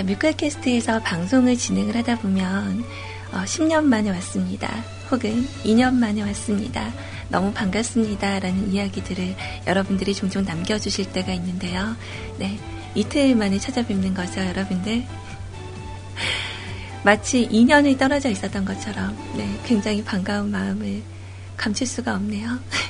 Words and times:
자, 0.00 0.04
뮤클캐스트에서 0.04 1.02
방송을 1.02 1.58
진행을 1.58 1.94
하다 1.94 2.20
보면 2.20 2.82
어, 3.32 3.44
10년 3.44 3.84
만에 3.84 4.08
왔습니다. 4.08 4.82
혹은 5.10 5.46
2년 5.62 5.92
만에 5.92 6.22
왔습니다. 6.22 6.90
너무 7.28 7.52
반갑습니다. 7.52 8.38
라는 8.38 8.72
이야기들을 8.72 9.36
여러분들이 9.66 10.14
종종 10.14 10.42
남겨주실 10.42 11.12
때가 11.12 11.34
있는데요. 11.34 11.96
네. 12.38 12.58
이틀 12.94 13.36
만에 13.36 13.58
찾아뵙는 13.58 14.14
거죠, 14.14 14.40
여러분들. 14.40 15.04
마치 17.04 17.46
2년을 17.50 17.98
떨어져 17.98 18.30
있었던 18.30 18.64
것처럼, 18.64 19.14
네. 19.36 19.46
굉장히 19.66 20.02
반가운 20.02 20.50
마음을 20.50 21.02
감출 21.58 21.86
수가 21.86 22.14
없네요. 22.14 22.58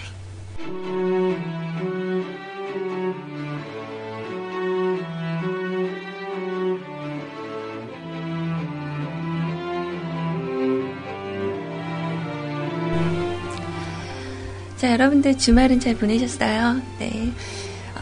여러분들 15.01 15.39
주말은 15.39 15.81
잘 15.81 15.97
보내셨어요? 15.97 16.79
네. 16.99 17.33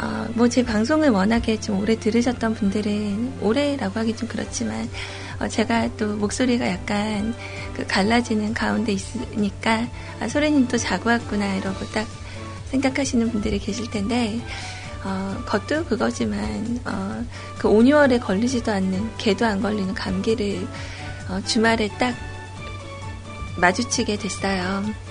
어, 0.01 0.27
뭐제 0.35 0.65
방송을 0.65 1.11
워낙에 1.11 1.61
좀 1.61 1.79
오래 1.79 1.95
들으셨던 1.97 2.55
분들은 2.55 3.35
오래라고 3.41 4.01
하기 4.01 4.17
좀 4.17 4.29
그렇지만 4.29 4.91
어, 5.39 5.47
제가 5.47 5.97
또 5.97 6.17
목소리가 6.17 6.67
약간 6.67 7.37
그 7.75 7.87
갈라지는 7.87 8.53
가운데 8.53 8.91
있으니까 8.91 9.87
아, 10.19 10.27
소리님 10.27 10.67
또 10.67 10.77
자고 10.77 11.11
왔구나 11.11 11.55
이러고 11.55 11.87
딱 11.93 12.05
생각하시는 12.73 13.31
분들이 13.31 13.61
계실 13.61 13.89
텐데 13.93 14.41
어, 15.05 15.37
그것도 15.47 15.85
그거지만 15.85 16.81
어, 16.85 17.25
그 17.59 17.69
5, 17.69 17.83
6월에 17.83 18.21
걸리지도 18.21 18.73
않는 18.73 19.17
개도 19.19 19.47
안 19.47 19.63
걸리는 19.63 19.95
감기를 19.95 20.67
어, 21.29 21.41
주말에 21.47 21.89
딱 21.97 22.13
마주치게 23.57 24.17
됐어요. 24.19 25.08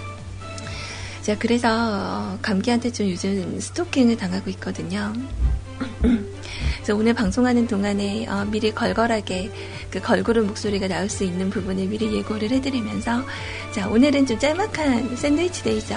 제가 1.27 1.39
그래서 1.39 1.67
어, 1.69 2.39
감기한테 2.41 2.89
좀 2.93 3.09
요즘 3.09 3.59
스토킹을 3.59 4.15
당하고 4.15 4.49
있거든요. 4.51 5.11
그래서 6.01 6.95
오늘 6.95 7.13
방송하는 7.13 7.67
동안에 7.67 8.27
어, 8.27 8.45
미리 8.45 8.71
걸걸하게 8.71 9.51
그 9.91 9.99
걸그룹 9.99 10.45
목소리가 10.45 10.87
나올 10.87 11.09
수 11.09 11.25
있는 11.25 11.49
부분을 11.49 11.87
미리 11.87 12.15
예고를 12.15 12.49
해드리면서 12.51 13.23
자 13.73 13.89
오늘은 13.89 14.25
좀 14.25 14.39
짤막한 14.39 15.17
샌드위치 15.17 15.63
데이죠. 15.63 15.95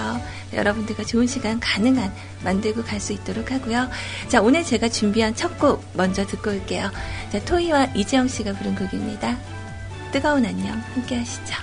여러분들과 0.51 1.05
좋은 1.05 1.25
시간 1.27 1.61
가능한 1.61 2.13
만들고 2.43 2.83
갈 2.83 2.99
수 2.99 3.13
있도록 3.13 3.53
하고요. 3.53 3.89
자 4.27 4.41
오늘 4.41 4.65
제가 4.65 4.89
준비한 4.89 5.33
첫 5.33 5.57
곡 5.57 5.81
먼저 5.93 6.25
듣고 6.27 6.51
올게요. 6.51 6.91
자 7.31 7.39
토이와 7.45 7.85
이재영 7.95 8.27
씨가 8.27 8.51
부른 8.51 8.75
곡입니다. 8.75 9.37
뜨거운 10.11 10.45
안녕 10.45 10.77
함께 10.93 11.15
하시죠. 11.15 11.55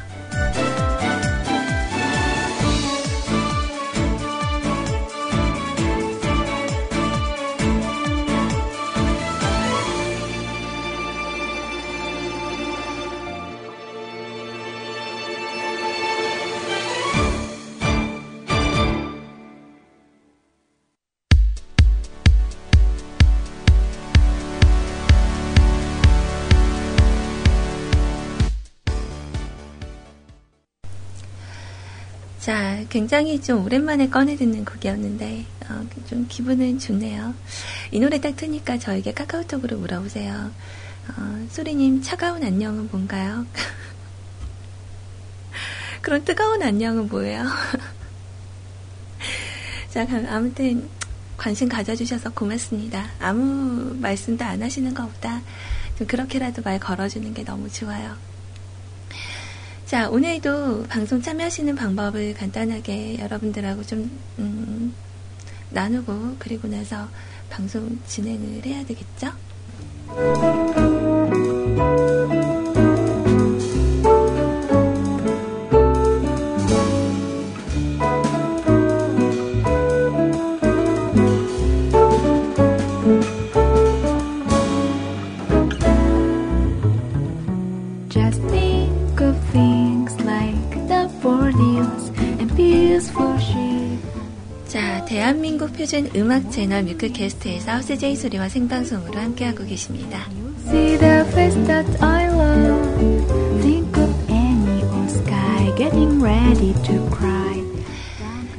굉장히 32.88 33.40
좀 33.40 33.64
오랜만에 33.64 34.08
꺼내 34.08 34.36
듣는 34.36 34.64
곡이었는데, 34.64 35.44
어, 35.68 35.86
좀 36.08 36.26
기분은 36.28 36.78
좋네요. 36.78 37.34
이 37.90 38.00
노래 38.00 38.20
딱 38.20 38.36
트니까 38.36 38.78
저에게 38.78 39.12
카카오톡으로 39.12 39.78
물어보세요. 39.78 40.50
어, 41.08 41.46
소리님, 41.50 42.02
차가운 42.02 42.42
안녕은 42.42 42.88
뭔가요? 42.90 43.46
그런 46.00 46.24
뜨거운 46.24 46.62
안녕은 46.62 47.08
뭐예요? 47.08 47.44
자, 49.90 50.06
아무튼, 50.28 50.88
관심 51.36 51.68
가져주셔서 51.68 52.30
고맙습니다. 52.30 53.10
아무 53.20 53.94
말씀도 54.00 54.44
안 54.44 54.62
하시는 54.62 54.92
것보다 54.92 55.40
좀 55.96 56.06
그렇게라도 56.06 56.62
말 56.62 56.80
걸어주는 56.80 57.32
게 57.32 57.44
너무 57.44 57.70
좋아요. 57.70 58.27
자, 59.88 60.10
오늘도 60.10 60.82
방송 60.82 61.22
참여하시는 61.22 61.74
방법을 61.74 62.34
간단하게 62.34 63.20
여러분들하고 63.20 63.82
좀, 63.84 64.10
음, 64.38 64.94
나누고, 65.70 66.36
그리고 66.38 66.68
나서 66.68 67.08
방송 67.48 67.98
진행을 68.06 68.66
해야 68.66 68.84
되겠죠? 68.84 69.32
표준 95.88 96.10
음악 96.16 96.50
채널 96.50 96.82
뮤크캐스트에서 96.82 97.80
CJ 97.80 98.14
소리와 98.14 98.50
생방송으로 98.50 99.18
함께하고 99.18 99.64
계십니다. 99.64 100.28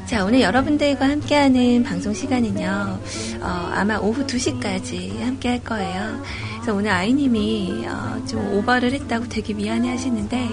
자, 0.07 0.25
오늘 0.25 0.41
여러분들과 0.41 1.07
함께하는 1.07 1.83
방송 1.83 2.15
시간은요, 2.15 2.99
어, 3.41 3.45
아마 3.75 3.97
오후 3.99 4.25
2시까지 4.25 5.19
함께 5.19 5.49
할 5.49 5.63
거예요. 5.63 6.23
그래서 6.55 6.73
오늘 6.73 6.89
아이님이 6.89 7.85
어, 7.85 8.25
좀 8.25 8.43
오버를 8.55 8.91
했다고 8.93 9.29
되게 9.29 9.53
미안해 9.53 9.87
하시는데, 9.87 10.49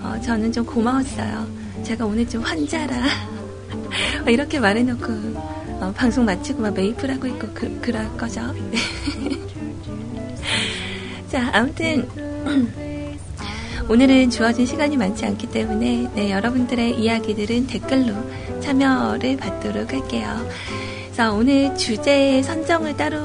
어, 0.00 0.14
저는 0.24 0.52
좀 0.52 0.64
고마웠어요. 0.64 1.44
제가 1.82 2.06
오늘 2.06 2.28
좀 2.28 2.40
환자라. 2.40 3.04
이렇게 4.30 4.60
말해놓고 4.60 5.53
어, 5.84 5.92
방송 5.92 6.24
마치고 6.24 6.62
막 6.62 6.72
메이플 6.72 7.10
하고 7.10 7.26
있고 7.26 7.46
그, 7.52 7.78
그럴 7.82 8.08
거죠. 8.16 8.40
자, 11.28 11.50
아무튼 11.52 12.08
오늘은 13.90 14.30
주어진 14.30 14.64
시간이 14.64 14.96
많지 14.96 15.26
않기 15.26 15.50
때문에 15.50 16.08
네, 16.14 16.30
여러분들의 16.30 16.98
이야기들은 16.98 17.66
댓글로 17.66 18.14
참여를 18.60 19.36
받도록 19.36 19.92
할게요. 19.92 20.48
그래서 21.04 21.34
오늘 21.34 21.76
주제 21.76 22.42
선정을 22.42 22.96
따로 22.96 23.18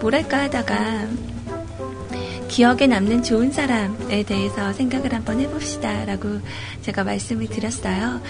뭐랄까 0.00 0.42
하다가 0.42 1.08
기억에 2.52 2.86
남는 2.86 3.22
좋은 3.22 3.50
사람에 3.50 4.24
대해서 4.24 4.74
생각을 4.74 5.14
한번 5.14 5.40
해봅시다. 5.40 6.04
라고 6.04 6.38
제가 6.82 7.02
말씀을 7.02 7.46
드렸어요. 7.46 8.20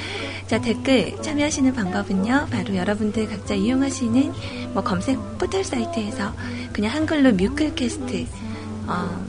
자, 0.47 0.61
댓글 0.61 1.21
참여하시는 1.21 1.73
방법은요. 1.75 2.47
바로 2.49 2.77
여러분들 2.77 3.29
각자 3.29 3.55
이용하시는 3.55 4.33
뭐 4.75 4.85
검색 4.85 5.19
포털 5.39 5.65
사이트에서 5.65 6.33
그냥 6.73 6.95
한글로 6.95 7.33
뮤클캐스트, 7.33 8.27
어, 8.87 9.27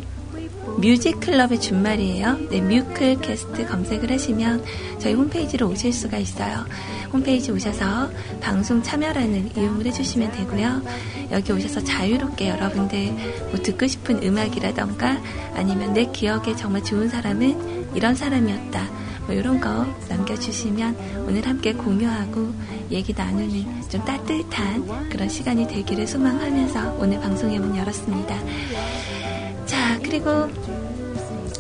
뮤직클럽의 0.80 1.60
준말이에요. 1.62 2.50
네, 2.50 2.62
뮤클캐스트 2.62 3.68
검색을 3.68 4.12
하시면 4.12 4.64
저희 5.00 5.14
홈페이지로 5.14 5.70
오실 5.70 5.94
수가 5.94 6.18
있어요. 6.18 6.66
홈페이지 7.12 7.52
오셔서 7.52 8.10
방송 8.42 8.82
참여란을 8.82 9.52
이용을 9.58 9.86
해주시면 9.86 10.32
되고요. 10.32 10.82
여기 11.32 11.52
오셔서 11.52 11.84
자유롭게 11.84 12.50
여러분들 12.50 13.12
뭐 13.52 13.62
듣고 13.62 13.88
싶은 13.88 14.24
음악이라던가 14.24 15.22
아니면 15.56 15.94
내 15.94 16.06
기억에 16.06 16.56
정말 16.56 16.84
좋은 16.84 17.08
사람은 17.08 17.96
이런 17.96 18.16
사람이었다. 18.16 19.04
뭐 19.26 19.34
이런 19.34 19.60
거 19.60 19.86
남겨주시면 20.10 21.26
오늘 21.28 21.48
함께 21.48 21.74
공유하고 21.74 22.54
얘기 22.92 23.14
나누는 23.14 23.90
좀 23.90 24.04
따뜻한 24.04 25.10
그런 25.10 25.30
시간이 25.30 25.68
되기를 25.68 26.08
소망하면서 26.08 26.98
오늘 27.00 27.20
방송의 27.22 27.60
문 27.60 27.78
열었습니다. 27.78 28.36
자, 30.14 30.20
그리고 30.20 30.48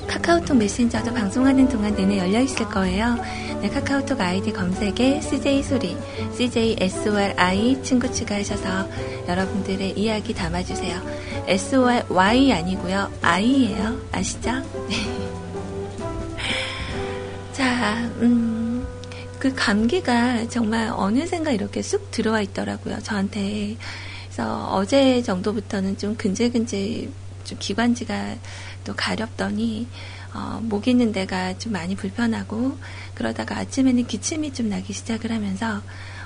카카오톡 0.07 0.57
메신저도 0.57 1.11
방송하는 1.11 1.67
동안 1.69 1.95
내내 1.95 2.19
열려 2.19 2.39
있을 2.39 2.69
거예요. 2.69 3.15
네, 3.61 3.69
카카오톡 3.69 4.21
아이디 4.21 4.53
검색에 4.53 5.21
CJ 5.21 5.63
소리, 5.63 5.97
CJ 6.37 6.75
SORI 6.79 7.81
친구 7.81 8.11
추가하셔서 8.11 8.87
여러분들의 9.27 9.97
이야기 9.97 10.35
담아주세요. 10.35 11.01
SY 11.47 12.51
아니고요. 12.51 13.11
I예요. 13.23 13.99
아시죠? 14.11 14.51
네. 14.87 14.97
자, 17.53 17.97
음, 18.21 18.85
그 19.39 19.51
감기가 19.55 20.47
정말 20.49 20.91
어느샌가 20.95 21.49
이렇게 21.49 21.81
쑥 21.81 22.11
들어와 22.11 22.41
있더라고요. 22.41 22.99
저한테. 23.01 23.77
그래서 24.25 24.69
어제 24.71 25.23
정도부터는 25.23 25.97
좀 25.97 26.15
근질근질 26.15 27.22
좀 27.53 27.59
기관지가 27.59 28.35
또 28.83 28.93
가렵더니 28.95 29.87
어, 30.33 30.59
목 30.63 30.87
있는 30.87 31.11
데가 31.11 31.57
좀 31.59 31.73
많이 31.73 31.95
불편하고 31.95 32.77
그러다가 33.13 33.57
아침에는 33.57 34.07
기침이 34.07 34.53
좀 34.53 34.69
나기 34.69 34.93
시작을 34.93 35.31
하면서 35.31 35.81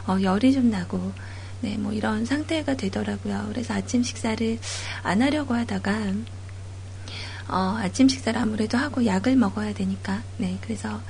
어, 0.07 0.17
열이 0.21 0.53
좀 0.53 0.69
나고 0.69 1.11
네, 1.59 1.75
뭐 1.77 1.91
이런 1.91 2.25
상태가 2.25 2.77
되더라고요. 2.77 3.47
그래서 3.49 3.73
아침 3.73 4.03
식사를 4.03 4.59
안 5.03 5.21
하려고 5.21 5.55
하다가 5.55 6.13
어, 7.49 7.77
아침 7.79 8.07
식사를 8.07 8.39
아무래도 8.39 8.77
하고 8.77 9.05
약을 9.05 9.35
먹어야 9.35 9.73
되니까 9.73 10.21
네, 10.37 10.57
그래서 10.61 11.01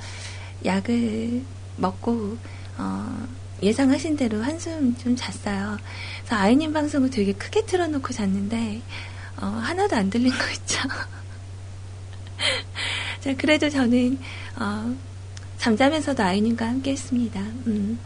약을 0.64 1.42
먹고 1.76 2.36
어, 2.78 3.28
예상하신 3.62 4.16
대로 4.16 4.42
한숨 4.42 4.96
좀 4.96 5.14
잤어요. 5.16 5.78
그래서 6.20 6.36
아이님 6.36 6.72
방송을 6.72 7.10
되게 7.10 7.32
크게 7.32 7.66
틀어놓고 7.66 8.12
잤는데 8.12 8.82
어, 9.40 9.46
하나도 9.46 9.96
안 9.96 10.10
들린 10.10 10.30
거 10.30 10.50
있죠. 10.50 10.80
자, 13.20 13.34
그래도 13.36 13.68
저는 13.68 14.18
어, 14.56 14.94
잠자면서도 15.58 16.22
아이님과 16.22 16.66
함께 16.66 16.92
했습니다. 16.92 17.40
음. 17.40 17.98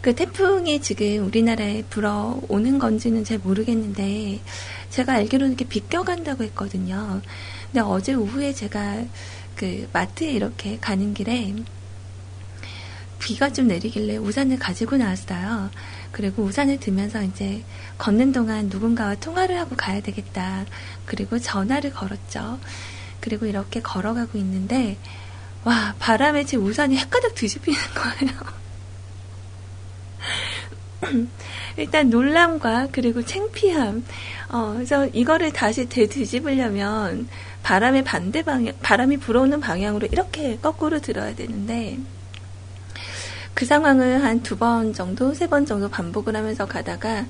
그 0.00 0.14
태풍이 0.14 0.80
지금 0.80 1.26
우리나라에 1.26 1.82
불어오는 1.88 2.78
건지는 2.78 3.24
잘 3.24 3.38
모르겠는데 3.38 4.40
제가 4.90 5.14
알기로는 5.14 5.54
이렇게 5.54 5.66
비껴간다고 5.66 6.44
했거든요. 6.44 7.22
근데 7.66 7.80
어제 7.80 8.12
오후에 8.12 8.52
제가 8.52 9.02
그 9.56 9.88
마트에 9.92 10.30
이렇게 10.30 10.78
가는 10.78 11.14
길에 11.14 11.54
비가 13.24 13.50
좀 13.50 13.68
내리길래 13.68 14.18
우산을 14.18 14.58
가지고 14.58 14.98
나왔어요. 14.98 15.70
그리고 16.12 16.42
우산을 16.42 16.78
들면서 16.78 17.22
이제 17.22 17.64
걷는 17.96 18.32
동안 18.32 18.68
누군가와 18.68 19.14
통화를 19.14 19.58
하고 19.58 19.74
가야 19.76 20.02
되겠다. 20.02 20.66
그리고 21.06 21.38
전화를 21.38 21.94
걸었죠. 21.94 22.58
그리고 23.20 23.46
이렇게 23.46 23.80
걸어가고 23.80 24.36
있는데, 24.36 24.98
와, 25.64 25.94
바람에 25.98 26.44
제 26.44 26.58
우산이 26.58 26.98
헷가득 26.98 27.34
뒤집히는 27.34 27.78
거예요. 31.00 31.24
일단 31.78 32.10
놀람과 32.10 32.88
그리고 32.92 33.24
창피함. 33.24 34.04
어, 34.50 34.72
그래서 34.74 35.06
이거를 35.06 35.50
다시 35.54 35.88
되뒤집으려면 35.88 37.26
바람의 37.62 38.04
반대 38.04 38.42
방향, 38.42 38.74
바람이 38.82 39.16
불어오는 39.16 39.60
방향으로 39.60 40.08
이렇게 40.12 40.58
거꾸로 40.58 41.00
들어야 41.00 41.34
되는데, 41.34 41.96
그 43.54 43.64
상황을 43.66 44.24
한 44.24 44.42
두 44.42 44.56
번 44.58 44.92
정도, 44.92 45.32
세 45.34 45.46
번 45.48 45.64
정도 45.66 45.88
반복을 45.88 46.34
하면서 46.36 46.66
가다가 46.66 47.26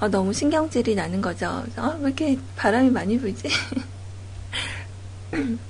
어, 0.00 0.08
너무 0.08 0.32
신경질이 0.32 0.94
나는 0.94 1.20
거죠. 1.20 1.64
어, 1.76 1.96
왜 2.00 2.06
이렇게 2.08 2.38
바람이 2.56 2.90
많이 2.90 3.18
불지? 3.18 3.48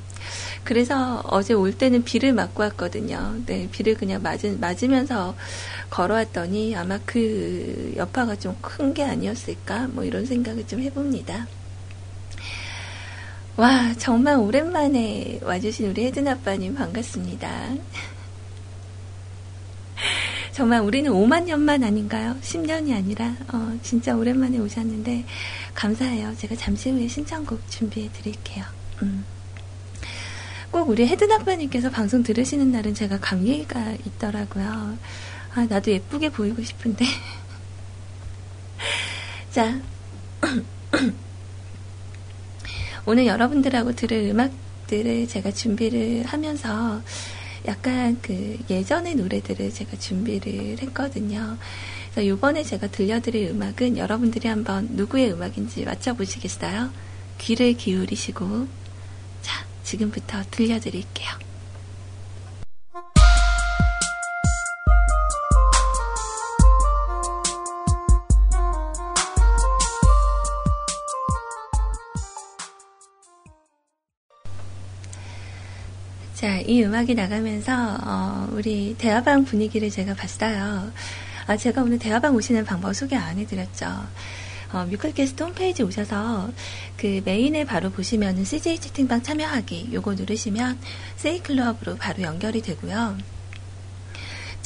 그래서 0.64 1.20
어제 1.24 1.54
올 1.54 1.72
때는 1.76 2.04
비를 2.04 2.32
맞고 2.34 2.62
왔거든요. 2.62 3.36
네, 3.46 3.68
비를 3.72 3.94
그냥 3.94 4.22
맞은, 4.22 4.60
맞으면서 4.60 5.34
걸어왔더니 5.90 6.76
아마 6.76 6.98
그 7.06 7.94
여파가 7.96 8.36
좀 8.36 8.56
큰 8.60 8.92
게 8.92 9.02
아니었을까? 9.04 9.88
뭐 9.88 10.04
이런 10.04 10.26
생각을 10.26 10.66
좀 10.66 10.80
해봅니다. 10.80 11.46
와, 13.56 13.94
정말 13.98 14.36
오랜만에 14.36 15.40
와주신 15.42 15.90
우리 15.90 16.04
혜든 16.06 16.28
아빠님 16.28 16.74
반갑습니다. 16.74 17.48
정말 20.58 20.80
우리는 20.80 21.12
5만 21.12 21.44
년만 21.44 21.84
아닌가요? 21.84 22.36
10년이 22.42 22.92
아니라 22.92 23.32
어, 23.52 23.78
진짜 23.80 24.16
오랜만에 24.16 24.58
오셨는데 24.58 25.24
감사해요. 25.72 26.34
제가 26.36 26.56
잠시 26.56 26.90
후에 26.90 27.06
신청곡 27.06 27.60
준비해 27.70 28.10
드릴게요. 28.12 28.64
음. 29.02 29.24
꼭 30.72 30.88
우리 30.88 31.06
헤드 31.06 31.32
아빠님께서 31.32 31.90
방송 31.90 32.24
들으시는 32.24 32.72
날은 32.72 32.92
제가 32.92 33.20
감기가 33.20 33.92
있더라고요. 34.04 34.98
아, 35.54 35.66
나도 35.68 35.92
예쁘게 35.92 36.30
보이고 36.30 36.60
싶은데. 36.60 37.04
자, 39.52 39.80
오늘 43.06 43.28
여러분들하고 43.28 43.92
들을 43.92 44.30
음악들을 44.30 45.28
제가 45.28 45.52
준비를 45.52 46.24
하면서 46.26 47.00
약간 47.66 48.18
그 48.22 48.58
예전의 48.70 49.16
노래들을 49.16 49.72
제가 49.72 49.98
준비를 49.98 50.78
했거든요. 50.82 51.58
그래서 52.12 52.34
이번에 52.34 52.62
제가 52.62 52.88
들려드릴 52.88 53.50
음악은 53.50 53.96
여러분들이 53.96 54.48
한번 54.48 54.88
누구의 54.92 55.32
음악인지 55.32 55.84
맞춰보시겠어요? 55.84 56.90
귀를 57.38 57.74
기울이시고, 57.74 58.66
자, 59.42 59.64
지금부터 59.84 60.42
들려드릴게요. 60.50 61.47
이 76.68 76.82
음악이 76.82 77.14
나가면서 77.14 77.96
어, 78.04 78.46
우리 78.52 78.94
대화방 78.98 79.46
분위기를 79.46 79.88
제가 79.88 80.12
봤어요. 80.12 80.92
아, 81.46 81.56
제가 81.56 81.82
오늘 81.82 81.98
대화방 81.98 82.34
오시는 82.34 82.66
방법 82.66 82.92
소개 82.92 83.16
안 83.16 83.38
해드렸죠. 83.38 83.86
어, 84.74 84.84
뮤클캐스트 84.90 85.42
홈페이지 85.42 85.82
오셔서 85.82 86.50
그 86.98 87.22
메인에 87.24 87.64
바로 87.64 87.88
보시면은 87.88 88.44
CJ 88.44 88.80
채팅방 88.80 89.22
참여하기 89.22 89.94
요거 89.94 90.12
누르시면 90.12 90.78
세이클럽으로 91.16 91.96
바로 91.96 92.22
연결이 92.22 92.60
되고요. 92.60 93.16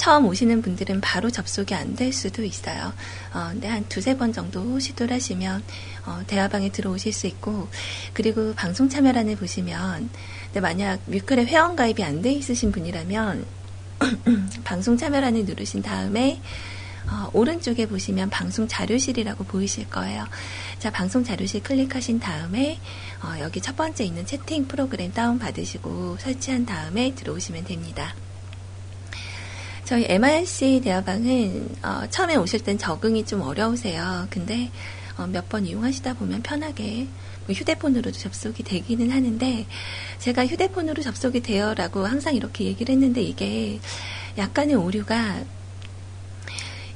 처음 0.03 0.27
오시는 0.27 0.63
분들은 0.63 1.01
바로 1.01 1.31
접속이 1.31 1.77
안 1.77 1.95
될 1.95 2.13
수도 2.13 2.43
있어요. 2.43 2.93
어, 3.35 3.51
근데 3.53 3.69
한 3.69 3.87
두세 3.89 4.17
번 4.17 4.33
정도 4.33 4.81
시도를 4.81 5.15
하시면 5.15 5.63
어, 6.07 6.23
대화방에 6.27 6.73
들어오실 6.73 7.13
수 7.13 7.29
있고 7.29 7.69
그리고 8.13 8.53
방송 8.55 8.89
참여란을 8.89 9.37
보시면 9.37 10.11
근데 10.47 10.61
만약 10.61 10.99
뮤클에 11.07 11.45
회원 11.45 11.77
가입이 11.77 12.03
안 12.03 12.21
돼 12.21 12.33
있으신 12.33 12.73
분이라면 12.73 13.47
방송 14.65 14.97
참여란을 14.97 15.45
누르신 15.45 15.83
다음에 15.83 16.41
어, 17.09 17.31
오른쪽에 17.33 17.87
보시면 17.87 18.29
방송 18.31 18.67
자료실이라고 18.67 19.45
보이실 19.45 19.89
거예요. 19.89 20.25
자, 20.81 20.91
방송 20.91 21.23
자료실 21.23 21.63
클릭하신 21.63 22.19
다음에 22.19 22.81
어, 23.23 23.39
여기 23.39 23.61
첫 23.61 23.77
번째 23.77 24.03
있는 24.03 24.27
채팅 24.27 24.67
프로그램 24.67 25.13
다운 25.13 25.39
받으시고 25.39 26.17
설치한 26.19 26.67
다음에 26.67 27.15
들어오시면 27.15 27.65
됩니다. 27.67 28.15
저희 29.93 30.07
MRC 30.09 30.81
대화방은 30.85 31.69
어, 31.83 32.07
처음에 32.09 32.37
오실 32.37 32.61
땐 32.61 32.79
적응이 32.79 33.27
좀 33.27 33.43
어려우세요. 33.43 34.27
근데 34.31 34.71
어, 35.19 35.27
몇번 35.27 35.67
이용하시다 35.67 36.15
보면 36.15 36.41
편하게 36.41 37.09
뭐 37.47 37.55
휴대폰으로도 37.55 38.13
접속이 38.13 38.63
되기는 38.63 39.11
하는데 39.11 39.67
제가 40.19 40.47
휴대폰으로 40.47 41.03
접속이 41.03 41.43
되어라고 41.43 42.07
항상 42.07 42.35
이렇게 42.35 42.65
얘기를 42.65 42.95
했는데 42.95 43.21
이게 43.21 43.81
약간의 44.39 44.77
오류가 44.77 45.43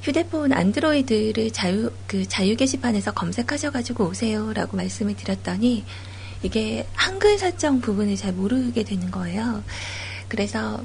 휴대폰 0.01 0.55
안드로이드를 0.55 1.51
자유 1.51 1.93
그 2.07 2.27
자유 2.27 2.57
게시판에서 2.57 3.13
검색하셔가지고 3.13 4.07
오세요라고 4.07 4.79
말씀을 4.79 5.17
드렸더니 5.17 5.85
이게 6.43 6.87
한글 6.95 7.37
설정 7.37 7.83
부분을 7.83 8.17
잘 8.17 8.33
모르게 8.33 8.85
되는 8.85 9.11
거예요. 9.11 9.63
그래서 10.29 10.83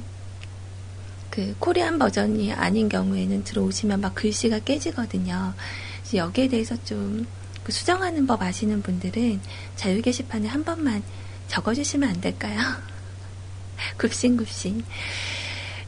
그 1.32 1.56
코리안 1.58 1.98
버전이 1.98 2.52
아닌 2.52 2.88
경우에는 2.88 3.42
들어오시면 3.42 4.00
막 4.00 4.14
글씨가 4.14 4.60
깨지거든요. 4.60 5.54
여기에 6.14 6.48
대해서 6.48 6.76
좀 6.84 7.26
그 7.62 7.70
수정하는 7.70 8.26
법 8.26 8.42
아시는 8.42 8.82
분들은 8.82 9.40
자유 9.76 10.02
게시판에 10.02 10.48
한 10.48 10.64
번만 10.64 11.02
적어주시면 11.48 12.08
안 12.08 12.20
될까요? 12.20 12.58
굽신굽신. 13.98 14.84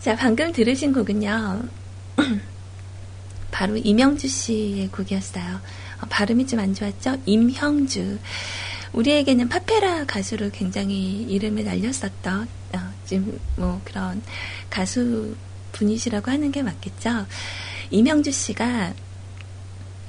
자, 0.00 0.14
방금 0.16 0.52
들으신 0.52 0.92
곡은요. 0.92 1.62
바로 3.50 3.76
이명주 3.76 4.28
씨의 4.28 4.88
곡이었어요. 4.88 5.60
어, 6.00 6.06
발음이 6.08 6.46
좀 6.46 6.60
안 6.60 6.74
좋았죠? 6.74 7.18
임형주. 7.24 8.18
우리에게는 8.92 9.48
파페라 9.48 10.04
가수로 10.04 10.50
굉장히 10.50 11.22
이름을 11.22 11.64
날렸었던, 11.64 12.48
어, 12.74 12.93
지금 13.04 13.38
뭐 13.56 13.80
그런 13.84 14.22
가수 14.70 15.36
분이시라고 15.72 16.30
하는 16.30 16.52
게 16.52 16.62
맞겠죠? 16.62 17.26
이명주 17.90 18.30
씨가 18.30 18.94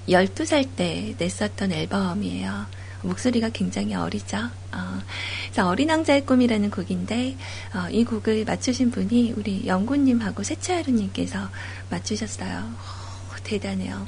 12살 0.08 0.75
때 0.75 1.16
냈었던 1.18 1.72
앨범이에요. 1.72 2.66
목소리가 3.02 3.50
굉장히 3.50 3.94
어리죠. 3.96 4.38
어, 4.72 5.64
어린 5.64 5.90
왕자의 5.90 6.25
꿈이라는 6.25 6.70
곡인데 6.70 7.38
어, 7.74 7.90
이 7.90 8.04
곡을 8.04 8.46
맞추신 8.46 8.92
분이 8.92 9.34
우리 9.38 9.68
영구님하고 9.68 10.44
세차하루님께서 10.44 11.50
맞추셨어요. 11.90 12.60
오, 12.60 13.44
대단해요. 13.44 14.08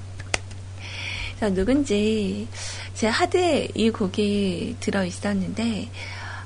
그래서 1.37 1.53
누군지 1.53 2.47
제 2.95 3.07
하드에 3.07 3.69
이 3.75 3.91
곡이 3.91 4.77
들어 4.79 5.05
있었는데 5.05 5.89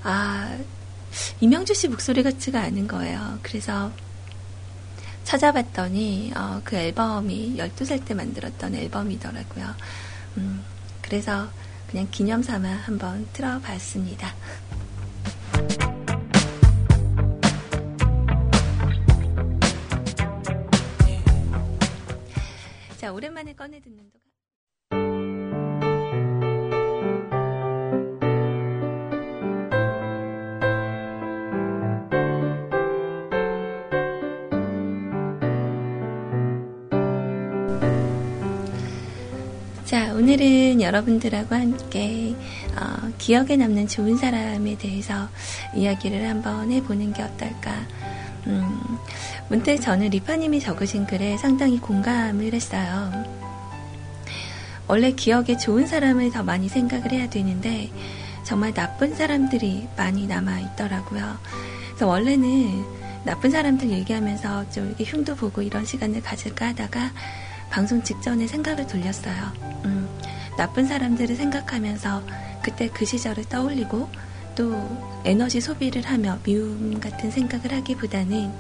아 0.04 0.58
이명주 1.40 1.74
씨 1.74 1.88
목소리 1.88 2.24
같지가 2.24 2.62
않은 2.62 2.88
거예요. 2.88 3.40
그래서 3.42 3.92
찾아봤더니 5.24 6.34
어, 6.36 6.62
그 6.64 6.76
앨범이 6.76 7.56
12살 7.58 8.06
때 8.06 8.14
만들었던 8.14 8.76
앨범이더라고요. 8.76 9.66
음, 10.38 10.64
그래서 11.02 11.50
그냥 11.90 12.08
기념 12.12 12.42
삼아 12.42 12.68
한번 12.68 13.28
틀어봤습니다. 13.34 14.34
자, 22.98 23.12
오랜만에 23.12 23.54
꺼내 23.54 23.80
듣는 23.80 24.12
오늘은 40.22 40.84
여러분들하고 40.84 41.56
함께 41.56 42.36
어, 42.76 43.12
기억에 43.18 43.56
남는 43.56 43.88
좋은 43.88 44.18
사람에 44.18 44.78
대해서 44.78 45.28
이야기를 45.74 46.30
한번 46.30 46.72
해보는 46.72 47.12
게 47.12 47.24
어떨까. 47.24 47.74
음, 48.46 49.00
문득 49.50 49.80
저는 49.80 50.12
리파님이 50.12 50.60
적으신 50.60 51.08
글에 51.08 51.38
상당히 51.38 51.80
공감을 51.80 52.54
했어요. 52.54 53.12
원래 54.88 55.12
기억에 55.12 55.58
좋은 55.58 55.88
사람을 55.88 56.30
더 56.30 56.44
많이 56.44 56.70
생각을 56.70 57.14
해야 57.14 57.28
되는데 57.28 57.90
정말 58.44 58.76
나쁜 58.76 59.16
사람들이 59.16 59.88
많이 59.98 60.28
남아 60.28 60.60
있더라고요. 60.60 61.36
그래서 61.88 62.06
원래는 62.06 62.86
나쁜 63.24 63.50
사람들 63.50 63.90
얘기하면서 63.90 64.70
좀 64.70 64.86
이렇게 64.86 65.04
흉도 65.04 65.36
보고 65.36 65.64
이런 65.64 65.84
시간을 65.84 66.22
가질까 66.22 66.68
하다가 66.68 67.12
방송 67.72 68.04
직전에 68.04 68.46
생각을 68.46 68.86
돌렸어요. 68.86 69.72
음, 69.86 70.08
나쁜 70.58 70.86
사람들을 70.86 71.36
생각하면서 71.36 72.24
그때 72.62 72.90
그 72.90 73.06
시절을 73.06 73.46
떠올리고 73.46 74.10
또 74.56 75.22
에너지 75.26 75.62
소비를 75.62 76.04
하며 76.04 76.38
미움 76.44 77.00
같은 77.00 77.32
생각을 77.32 77.74
하기보다는 77.74 78.52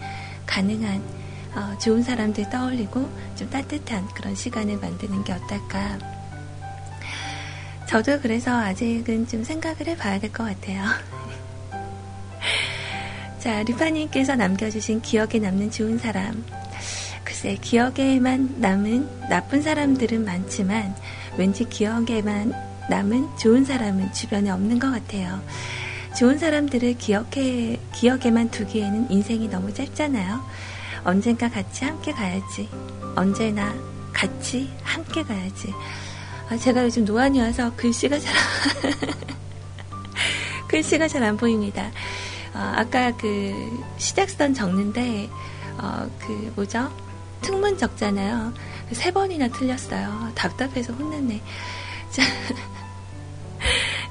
가능한 0.45 1.03
어, 1.53 1.77
좋은 1.79 2.01
사람들 2.01 2.49
떠올리고 2.49 3.09
좀 3.35 3.49
따뜻한 3.49 4.07
그런 4.15 4.33
시간을 4.35 4.77
만드는 4.77 5.23
게 5.23 5.33
어떨까. 5.33 5.97
저도 7.87 8.21
그래서 8.21 8.57
아직은 8.57 9.27
좀 9.27 9.43
생각을 9.43 9.87
해봐야 9.87 10.19
될 10.19 10.31
것 10.31 10.45
같아요. 10.45 10.81
자, 13.39 13.63
리파님께서 13.63 14.35
남겨주신 14.35 15.01
기억에 15.01 15.39
남는 15.39 15.71
좋은 15.71 15.97
사람. 15.97 16.45
글쎄, 17.25 17.57
기억에만 17.59 18.61
남은 18.61 19.27
나쁜 19.29 19.61
사람들은 19.61 20.23
많지만 20.23 20.95
왠지 21.37 21.65
기억에만 21.67 22.53
남은 22.89 23.37
좋은 23.37 23.63
사람은 23.63 24.13
주변에 24.13 24.49
없는 24.49 24.79
것 24.79 24.91
같아요. 24.91 25.41
좋은 26.17 26.37
사람들을 26.37 26.97
기억해, 26.97 27.79
기억에만 27.93 28.49
두기에는 28.51 29.09
인생이 29.09 29.47
너무 29.49 29.73
짧잖아요. 29.73 30.41
언젠가 31.03 31.49
같이 31.49 31.85
함께 31.85 32.11
가야지. 32.11 32.69
언제나 33.15 33.73
같이 34.11 34.69
함께 34.83 35.23
가야지. 35.23 35.73
아, 36.49 36.57
제가 36.57 36.83
요즘 36.83 37.05
노안이 37.05 37.39
와서 37.39 37.71
글씨가 37.77 38.19
잘, 38.19 38.33
글씨가 40.67 41.07
잘 41.07 41.23
안 41.23 41.37
보입니다. 41.37 41.89
어, 42.53 42.59
아까 42.75 43.15
그 43.15 43.53
시작선 43.97 44.53
적는데, 44.53 45.29
어, 45.77 46.09
그 46.19 46.51
뭐죠? 46.55 46.91
특문 47.41 47.77
적잖아요. 47.77 48.53
세 48.91 49.11
번이나 49.11 49.47
틀렸어요. 49.47 50.31
답답해서 50.35 50.93
혼났네. 50.93 51.41
자, 52.11 52.23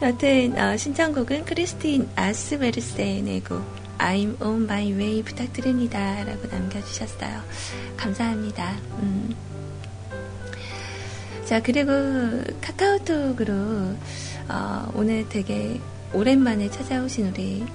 여튼 0.02 0.58
어, 0.58 0.76
신청곡은 0.76 1.44
크리스틴 1.44 2.08
아스베르센의 2.16 3.40
곡 3.40 3.62
I'm 3.98 4.40
on 4.40 4.62
my 4.64 4.92
way 4.92 5.22
부탁드립니다. 5.22 6.24
라고 6.24 6.48
남겨주셨어요. 6.48 7.42
감사합니다. 7.96 8.76
음. 9.02 9.34
자, 11.44 11.60
그리고 11.60 11.92
카카오톡으로 12.62 13.54
어, 14.48 14.92
오늘 14.94 15.28
되게 15.28 15.78
오랜만에 16.14 16.70
찾아오신 16.70 17.28
우리 17.28 17.66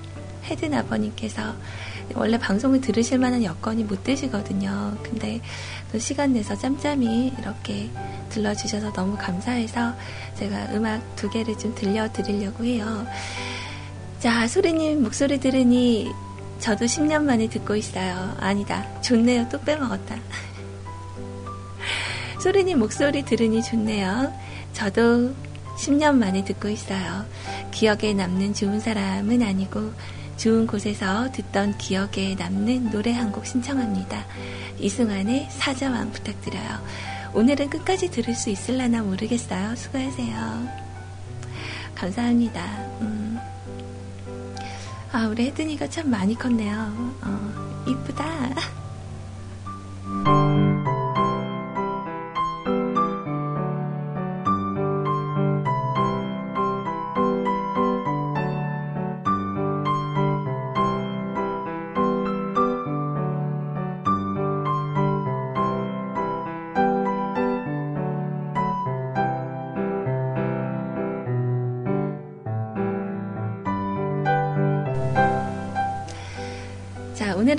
헤드 0.45 0.65
나버님께서 0.65 1.55
원래 2.13 2.37
방송을 2.37 2.81
들으실 2.81 3.17
만한 3.17 3.43
여건이 3.43 3.83
못 3.85 4.03
되시거든요. 4.03 4.97
근데 5.03 5.41
또 5.91 5.99
시간 5.99 6.33
내서 6.33 6.55
짬짬이 6.55 7.33
이렇게 7.39 7.89
들러주셔서 8.29 8.93
너무 8.93 9.17
감사해서 9.17 9.93
제가 10.37 10.67
음악 10.73 11.15
두 11.15 11.29
개를 11.29 11.57
좀 11.57 11.73
들려드리려고 11.73 12.63
해요. 12.63 13.07
자, 14.19 14.47
소리님 14.47 15.01
목소리 15.01 15.39
들으니 15.39 16.11
저도 16.59 16.85
10년 16.85 17.23
만에 17.23 17.47
듣고 17.49 17.75
있어요. 17.75 18.35
아니다. 18.39 19.01
좋네요. 19.01 19.47
또 19.49 19.59
빼먹었다. 19.61 20.15
소리님 22.41 22.79
목소리 22.79 23.23
들으니 23.23 23.61
좋네요. 23.63 24.31
저도 24.73 25.33
10년 25.77 26.15
만에 26.15 26.43
듣고 26.43 26.69
있어요. 26.69 27.25
기억에 27.71 28.13
남는 28.13 28.53
좋은 28.53 28.79
사람은 28.79 29.41
아니고 29.41 29.91
좋은 30.37 30.67
곳에서 30.67 31.31
듣던 31.31 31.77
기억에 31.77 32.35
남는 32.37 32.91
노래 32.91 33.11
한 33.13 33.31
곡 33.31 33.45
신청합니다. 33.45 34.25
이승환의 34.79 35.47
사자왕 35.49 36.11
부탁드려요. 36.11 36.85
오늘은 37.33 37.69
끝까지 37.69 38.09
들을 38.11 38.33
수 38.35 38.49
있을라나 38.49 39.01
모르겠어요. 39.01 39.75
수고하세요. 39.75 40.67
감사합니다. 41.95 42.61
음. 43.01 43.37
아, 45.11 45.27
우리 45.27 45.45
혜든이가 45.47 45.89
참 45.89 46.09
많이 46.09 46.35
컸네요. 46.35 46.75
어, 47.21 47.83
이쁘다. 47.87 48.84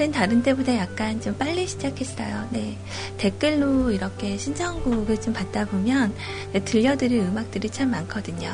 오늘은 0.07 0.13
다른 0.13 0.43
때보다 0.43 0.77
약간 0.77 1.21
좀 1.21 1.37
빨리 1.37 1.67
시작했어요. 1.67 2.49
네. 2.51 2.79
댓글로 3.17 3.91
이렇게 3.91 4.37
신청곡을 4.37 5.21
좀 5.21 5.33
받다 5.33 5.65
보면 5.65 6.15
네, 6.53 6.61
들려드릴 6.61 7.21
음악들이 7.21 7.69
참 7.71 7.91
많거든요. 7.91 8.51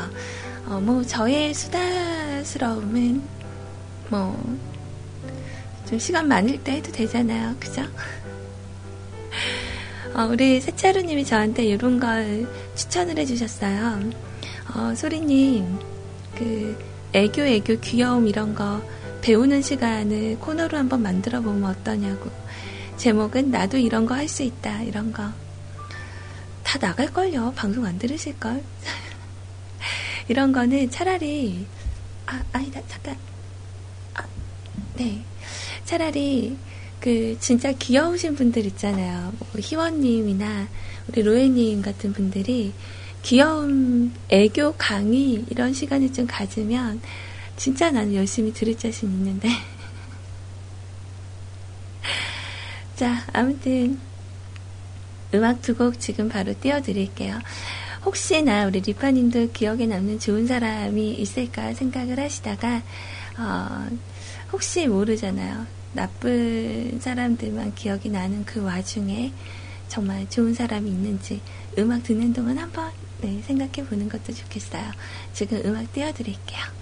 어, 0.67 0.81
뭐, 0.81 1.03
저의 1.03 1.53
수다스러움은 1.53 3.23
뭐, 4.09 4.57
좀 5.87 5.99
시간 5.99 6.27
많을 6.27 6.63
때 6.63 6.77
해도 6.77 6.91
되잖아요. 6.91 7.55
그죠? 7.61 7.83
어, 10.15 10.29
우리 10.31 10.61
세차루님이 10.61 11.27
저한테 11.27 11.65
이런 11.65 12.01
걸 12.01 12.49
추천을 12.75 13.19
해주셨어요. 13.19 14.11
어, 14.75 14.95
소리님, 14.95 15.79
그, 16.35 16.79
애교, 17.13 17.43
애교, 17.43 17.81
귀여움 17.81 18.27
이런 18.27 18.55
거 18.55 18.81
배우는 19.23 19.63
시간을 19.63 20.39
코너로 20.41 20.77
한번 20.77 21.03
만들어 21.03 21.41
보면 21.41 21.71
어떠냐고. 21.71 22.31
제목은 22.97 23.51
나도 23.51 23.79
이런 23.79 24.05
거 24.05 24.15
할 24.15 24.29
수 24.29 24.43
있다. 24.43 24.83
이런 24.83 25.13
거. 25.13 25.23
다 26.63 26.79
나갈걸요. 26.81 27.53
방송 27.57 27.85
안 27.85 27.99
들으실걸. 27.99 28.63
이런 30.29 30.53
거는 30.53 30.91
차라리, 30.91 31.67
아, 32.27 32.43
아니다, 32.53 32.81
잠깐. 32.89 33.17
아, 34.15 34.25
네. 34.97 35.23
차라리 35.85 36.57
그 37.01 37.37
진짜 37.41 37.73
귀여우신 37.73 38.37
분들 38.37 38.65
있잖아요. 38.67 39.33
뭐 39.39 39.49
희원님이나 39.57 40.69
우리 41.09 41.23
로에님 41.23 41.83
같은 41.83 42.13
분들이 42.13 42.73
귀여운 43.23 44.13
애교 44.29 44.75
강의 44.79 45.45
이런 45.51 45.73
시간을 45.73 46.13
좀 46.13 46.27
가지면 46.27 47.01
진짜 47.57 47.91
나는 47.91 48.15
열심히 48.15 48.53
들을 48.53 48.77
자신 48.77 49.11
있는데. 49.11 49.49
자, 52.97 53.25
아무튼 53.33 53.99
음악 55.35 55.63
두 55.63 55.75
곡 55.75 55.99
지금 56.01 56.29
바로 56.29 56.55
띄워드릴게요. 56.59 57.39
혹시나 58.05 58.67
우리 58.67 58.81
리파님도 58.81 59.53
기억에 59.53 59.87
남는 59.87 60.19
좋은 60.19 60.47
사람이 60.47 61.15
있을까 61.15 61.73
생각을 61.73 62.19
하시다가 62.19 62.83
어, 63.39 63.89
혹시 64.53 64.87
모르잖아요. 64.89 65.67
나쁜 65.95 66.99
사람들만 67.01 67.75
기억이 67.75 68.09
나는 68.11 68.45
그 68.45 68.63
와중에 68.63 69.33
정말 69.89 70.29
좋은 70.29 70.53
사람이 70.55 70.91
있는지 70.91 71.41
음악 71.79 72.03
듣는 72.03 72.33
동안 72.33 72.59
한번 72.59 72.91
네, 73.21 73.41
생각해 73.47 73.89
보는 73.89 74.09
것도 74.09 74.35
좋겠어요. 74.35 74.91
지금 75.33 75.63
음악 75.65 75.93
띄워드릴게요. 75.93 76.82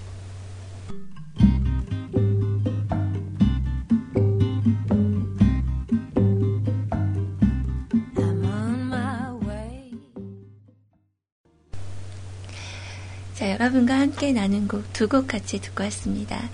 여러분과 13.60 13.98
함께 14.00 14.32
나눈 14.32 14.66
곡 14.66 14.90
두 14.94 15.06
곡 15.06 15.26
같이 15.26 15.60
듣고 15.60 15.84
왔습니다. 15.84 16.48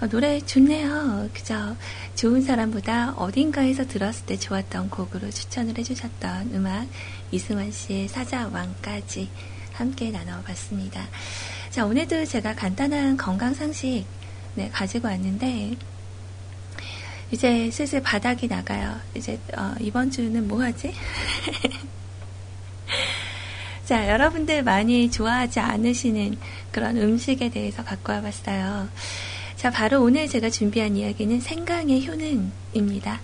어, 0.00 0.06
노래 0.08 0.40
좋네요. 0.40 1.28
그죠? 1.34 1.76
좋은 2.14 2.40
사람보다 2.42 3.14
어딘가에서 3.16 3.86
들었을 3.86 4.26
때 4.26 4.36
좋았던 4.38 4.88
곡으로 4.90 5.28
추천을 5.30 5.76
해주셨던 5.76 6.52
음악 6.54 6.86
이승환 7.32 7.72
씨의 7.72 8.08
사자왕까지 8.08 9.28
함께 9.72 10.10
나눠봤습니다. 10.10 11.04
자, 11.70 11.84
오늘도 11.86 12.26
제가 12.26 12.54
간단한 12.54 13.16
건강 13.16 13.54
상식 13.54 14.04
네, 14.54 14.68
가지고 14.70 15.08
왔는데 15.08 15.74
이제 17.32 17.70
슬슬 17.72 18.00
바닥이 18.02 18.46
나가요. 18.46 19.00
이제 19.16 19.38
어, 19.56 19.74
이번 19.80 20.10
주는 20.12 20.46
뭐 20.46 20.62
하지? 20.62 20.92
자, 23.92 24.08
여러분들 24.08 24.62
많이 24.62 25.10
좋아하지 25.10 25.60
않으시는 25.60 26.38
그런 26.70 26.96
음식에 26.96 27.50
대해서 27.50 27.84
갖고 27.84 28.14
와봤어요. 28.14 28.88
자, 29.56 29.70
바로 29.70 30.02
오늘 30.02 30.26
제가 30.28 30.48
준비한 30.48 30.96
이야기는 30.96 31.42
생강의 31.42 32.08
효능입니다. 32.08 33.20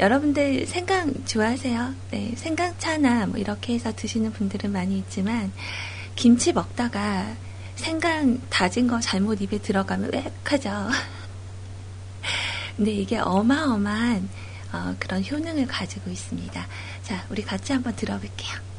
여러분들 0.00 0.64
생강 0.64 1.12
좋아하세요? 1.26 1.94
네, 2.12 2.32
생강차나 2.34 3.26
뭐 3.26 3.36
이렇게 3.36 3.74
해서 3.74 3.92
드시는 3.94 4.32
분들은 4.32 4.72
많이 4.72 4.96
있지만, 4.96 5.52
김치 6.14 6.54
먹다가 6.54 7.36
생강 7.74 8.40
다진 8.48 8.86
거 8.86 8.98
잘못 9.00 9.42
입에 9.42 9.58
들어가면 9.58 10.12
왜 10.14 10.32
하죠? 10.44 10.70
근데 12.74 12.90
이게 12.90 13.18
어마어마한 13.18 14.30
어, 14.72 14.96
그런 14.98 15.22
효능을 15.22 15.66
가지고 15.66 16.10
있습니다. 16.10 16.66
자, 17.02 17.26
우리 17.28 17.42
같이 17.42 17.74
한번 17.74 17.94
들어볼게요. 17.94 18.75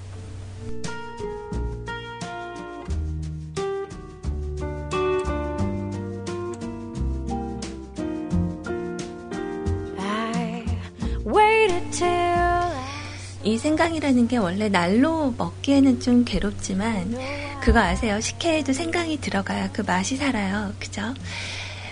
이 13.43 13.57
생강이라는 13.57 14.27
게 14.27 14.37
원래 14.37 14.67
날로 14.69 15.33
먹기에는 15.37 15.99
좀 16.01 16.25
괴롭지만 16.25 17.17
그거 17.61 17.79
아세요? 17.79 18.19
식혜에도 18.19 18.73
생강이 18.73 19.21
들어가야 19.21 19.71
그 19.71 19.81
맛이 19.81 20.17
살아요. 20.17 20.73
그죠? 20.79 21.13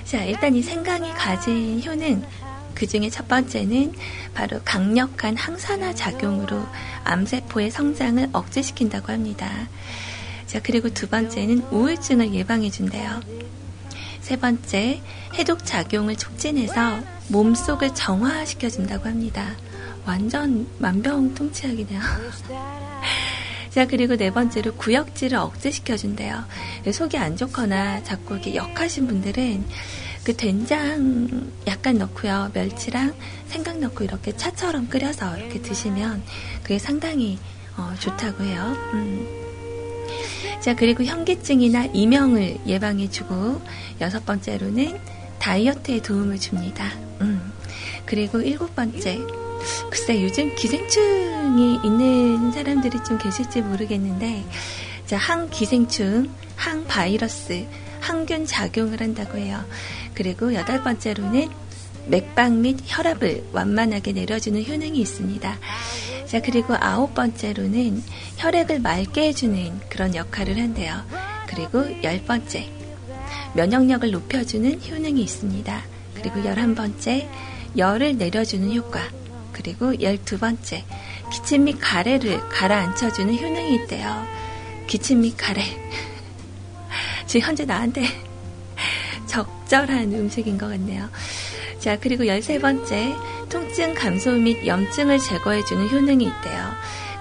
자, 0.03 0.23
일단 0.23 0.55
이 0.55 0.61
생강이 0.61 1.13
가진 1.13 1.81
효능 1.83 2.23
그 2.73 2.85
중에 2.85 3.09
첫 3.09 3.27
번째는 3.27 3.93
바로 4.33 4.59
강력한 4.65 5.37
항산화 5.37 5.95
작용으로 5.95 6.61
암세포의 7.05 7.71
성장을 7.71 8.29
억제시킨다고 8.33 9.13
합니다. 9.13 9.49
자, 10.45 10.59
그리고 10.61 10.89
두 10.89 11.07
번째는 11.07 11.67
우울증을 11.71 12.33
예방해준대요. 12.33 13.21
세 14.19 14.35
번째, 14.35 15.01
해독 15.35 15.65
작용을 15.65 16.15
촉진해서 16.15 16.99
몸속을 17.29 17.95
정화시켜준다고 17.95 19.07
합니다. 19.07 19.55
완전 20.05 20.67
만병통치약이네요. 20.79 22.01
자, 23.69 23.85
그리고 23.87 24.15
네 24.15 24.31
번째로 24.31 24.73
구역질을 24.75 25.37
억제시켜준대요. 25.37 26.45
속이 26.93 27.17
안 27.17 27.35
좋거나 27.35 28.03
자꾸 28.03 28.35
이렇게 28.35 28.55
역하신 28.55 29.07
분들은 29.07 29.65
그 30.23 30.35
된장 30.35 31.51
약간 31.67 31.97
넣고요. 31.97 32.51
멸치랑 32.53 33.13
생강 33.47 33.81
넣고 33.81 34.03
이렇게 34.03 34.35
차처럼 34.35 34.87
끓여서 34.87 35.37
이렇게 35.37 35.61
드시면 35.61 36.23
그게 36.63 36.79
상당히 36.79 37.37
어, 37.77 37.93
좋다고 37.99 38.43
해요. 38.43 38.73
음. 38.93 39.27
자, 40.61 40.73
그리고 40.73 41.03
현기증이나 41.03 41.87
이명을 41.93 42.59
예방해주고 42.65 43.61
여섯 44.01 44.25
번째로는 44.25 44.97
다이어트에 45.37 46.01
도움을 46.01 46.39
줍니다. 46.39 46.89
음. 47.21 47.51
그리고 48.05 48.41
일곱 48.41 48.73
번째, 48.75 49.19
글쎄 49.89 50.21
요즘 50.23 50.53
기생충이 50.55 51.79
있는 51.83 52.51
사람들이 52.51 53.03
좀 53.03 53.17
계실지 53.17 53.61
모르겠는데 53.61 54.45
자, 55.05 55.17
항기생충, 55.17 56.29
항바이러스, 56.55 57.65
항균 58.01 58.45
작용을 58.45 59.01
한다고 59.01 59.37
해요. 59.37 59.63
그리고 60.13 60.53
여덟 60.53 60.81
번째로는 60.83 61.49
맥박 62.07 62.53
및 62.53 62.79
혈압을 62.85 63.45
완만하게 63.51 64.13
내려주는 64.13 64.63
효능이 64.65 64.99
있습니다. 64.99 65.57
자, 66.25 66.41
그리고 66.41 66.75
아홉 66.79 67.13
번째로는 67.13 68.03
혈액을 68.37 68.79
맑게 68.79 69.27
해주는 69.27 69.79
그런 69.89 70.15
역할을 70.15 70.57
한대요. 70.57 71.03
그리고 71.47 71.85
열 72.03 72.23
번째, 72.23 72.67
면역력을 73.53 74.09
높여주는 74.11 74.81
효능이 74.89 75.21
있습니다. 75.21 75.83
그리고 76.15 76.43
열한 76.43 76.75
번째, 76.75 77.29
열을 77.77 78.17
내려주는 78.17 78.73
효과. 78.75 79.01
그리고 79.55 80.01
열두 80.01 80.37
번째, 80.37 80.83
기침 81.31 81.63
및 81.63 81.77
가래를 81.79 82.49
가라앉혀주는 82.49 83.33
효능이 83.33 83.75
있대요. 83.75 84.27
기침 84.85 85.21
및 85.21 85.33
가래. 85.37 85.63
지금 87.25 87.47
현재 87.47 87.63
나한테 87.63 88.03
적절한 89.27 90.11
음식인 90.11 90.57
것 90.57 90.67
같네요. 90.67 91.09
자, 91.79 91.97
그리고 91.97 92.27
열세 92.27 92.59
번째, 92.59 93.15
통증 93.47 93.93
감소 93.93 94.33
및 94.33 94.67
염증을 94.67 95.19
제거해주는 95.19 95.89
효능이 95.89 96.25
있대요. 96.25 96.71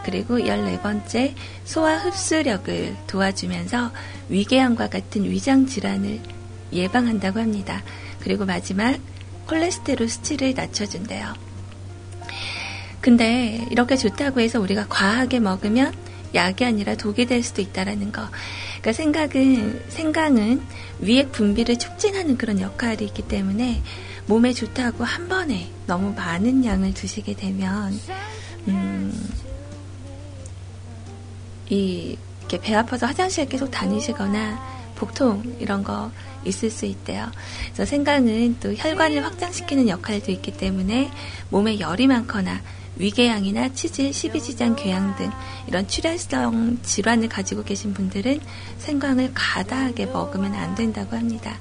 그리고 0.05 0.44
열네 0.44 0.81
번째, 0.81 1.37
소화 1.64 1.97
흡수력을 1.99 2.97
도와주면서 3.07 3.92
위궤양과 4.29 4.88
같은 4.88 5.25
위장 5.25 5.66
질환을 5.66 6.18
예방한다고 6.73 7.38
합니다. 7.38 7.85
그리고 8.18 8.44
마지막, 8.44 8.99
콜레스테롤 9.47 10.09
수치를 10.09 10.55
낮춰준대요. 10.55 11.43
근데 13.05 13.62
이렇게 13.71 13.99
좋다고 13.99 14.40
해서 14.40 14.59
우리가 14.59 14.87
과하게 14.88 15.38
먹으면 15.38 15.93
약이 16.35 16.64
아니라 16.64 16.95
독이 16.95 17.27
될 17.27 17.43
수도 17.43 17.61
있다라는 17.61 18.12
거. 18.12 18.23
그러니까 18.81 18.93
생각은 18.95 19.83
생강은 19.90 20.62
위액 21.01 21.31
분비를 21.31 21.79
촉진하는 21.79 22.38
그런 22.38 22.62
역할이 22.62 23.05
있기 23.05 23.29
때문에 23.29 23.83
몸에 24.25 24.55
좋다고 24.55 25.05
한 25.05 25.29
번에 25.29 25.69
너무 25.87 26.14
많은 26.14 26.64
양을 26.64 26.95
드시게 26.95 27.35
되면 27.35 27.93
음, 28.69 29.31
이 31.69 32.17
이렇게 32.40 32.59
배 32.59 32.75
아파서 32.75 33.05
화장실 33.07 33.47
계속 33.51 33.71
다니시거나 33.71 34.95
복통 34.95 35.57
이런 35.61 35.85
거 35.85 36.11
있을 36.47 36.71
수 36.71 36.87
있대요. 36.87 37.31
그래서 37.67 37.85
생강은 37.85 38.61
또 38.61 38.73
혈관을 38.73 39.23
확장시키는 39.27 39.90
역할도 39.90 40.33
있기 40.33 40.57
때문에 40.57 41.11
몸에 41.51 41.79
열이 41.79 42.07
많거나 42.07 42.62
위궤양이나 42.96 43.72
치질, 43.72 44.12
십이지장 44.12 44.76
궤양 44.76 45.16
등 45.16 45.30
이런 45.66 45.87
출혈성 45.88 46.78
질환을 46.83 47.28
가지고 47.28 47.64
계신 47.64 47.92
분들은 47.92 48.40
생강을 48.78 49.33
가다하게 49.35 50.07
먹으면 50.07 50.54
안 50.54 50.74
된다고 50.74 51.16
합니다. 51.16 51.59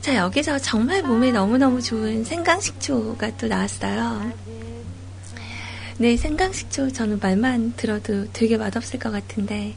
자, 0.00 0.16
여기서 0.16 0.58
정말 0.58 1.02
몸에 1.02 1.30
너무너무 1.30 1.80
좋은 1.80 2.24
생강식초가 2.24 3.36
또 3.36 3.46
나왔어요. 3.46 4.32
네, 5.98 6.16
생강식초 6.16 6.92
저는 6.92 7.20
말만 7.20 7.74
들어도 7.76 8.26
되게 8.32 8.56
맛없을 8.56 8.98
것 8.98 9.12
같은데, 9.12 9.74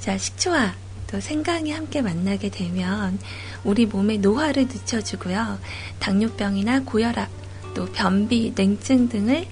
자, 0.00 0.18
식초와 0.18 0.74
또 1.06 1.20
생강이 1.20 1.70
함께 1.70 2.02
만나게 2.02 2.48
되면 2.48 3.18
우리 3.62 3.86
몸에 3.86 4.16
노화를 4.16 4.64
늦춰주고요. 4.64 5.60
당뇨병이나 6.00 6.80
고혈압, 6.80 7.28
또 7.74 7.86
변비, 7.86 8.52
냉증 8.56 9.08
등을 9.08 9.46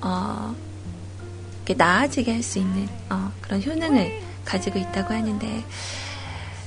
어, 0.00 0.54
이렇게 1.58 1.74
나아지게 1.74 2.32
할 2.32 2.42
수 2.42 2.58
있는 2.58 2.88
어, 3.10 3.32
그런 3.40 3.62
효능을 3.62 4.20
가지고 4.44 4.78
있다고 4.78 5.12
하는데, 5.14 5.64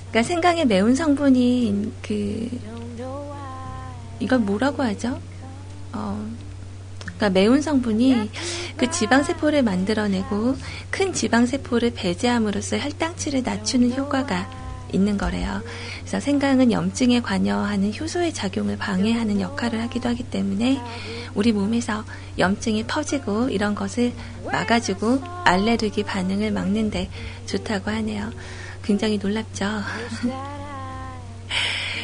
그러니까 0.10 0.24
생강의 0.24 0.65
매운 0.65 0.96
성분인 0.96 1.94
그 2.02 2.50
이걸 4.20 4.39
뭐라고 4.39 4.84
하죠? 4.84 5.20
어, 5.94 6.30
그러니까 7.00 7.30
매운 7.30 7.62
성분이 7.62 8.32
그 8.78 8.89
지방세포를 8.92 9.63
만들어내고 9.63 10.56
큰 10.89 11.13
지방세포를 11.13 11.94
배제함으로써 11.94 12.78
혈당치를 12.78 13.44
낮추는 13.44 13.94
효과가 13.94 14.59
있는 14.93 15.17
거래요. 15.17 15.62
그래서 15.99 16.19
생강은 16.19 16.71
염증에 16.71 17.21
관여하는 17.21 17.93
효소의 17.93 18.34
작용을 18.34 18.78
방해하는 18.78 19.41
역할을 19.41 19.82
하기도 19.82 20.10
하기 20.10 20.23
때문에 20.23 20.82
우리 21.36 21.52
몸에서 21.52 22.04
염증이 22.38 22.86
퍼지고 22.86 23.49
이런 23.49 23.75
것을 23.75 24.13
막아주고 24.52 25.21
알레르기 25.45 26.04
반응을 26.04 26.52
막는데 26.52 27.10
좋다고 27.45 27.91
하네요. 27.91 28.32
굉장히 28.84 29.17
놀랍죠. 29.17 29.65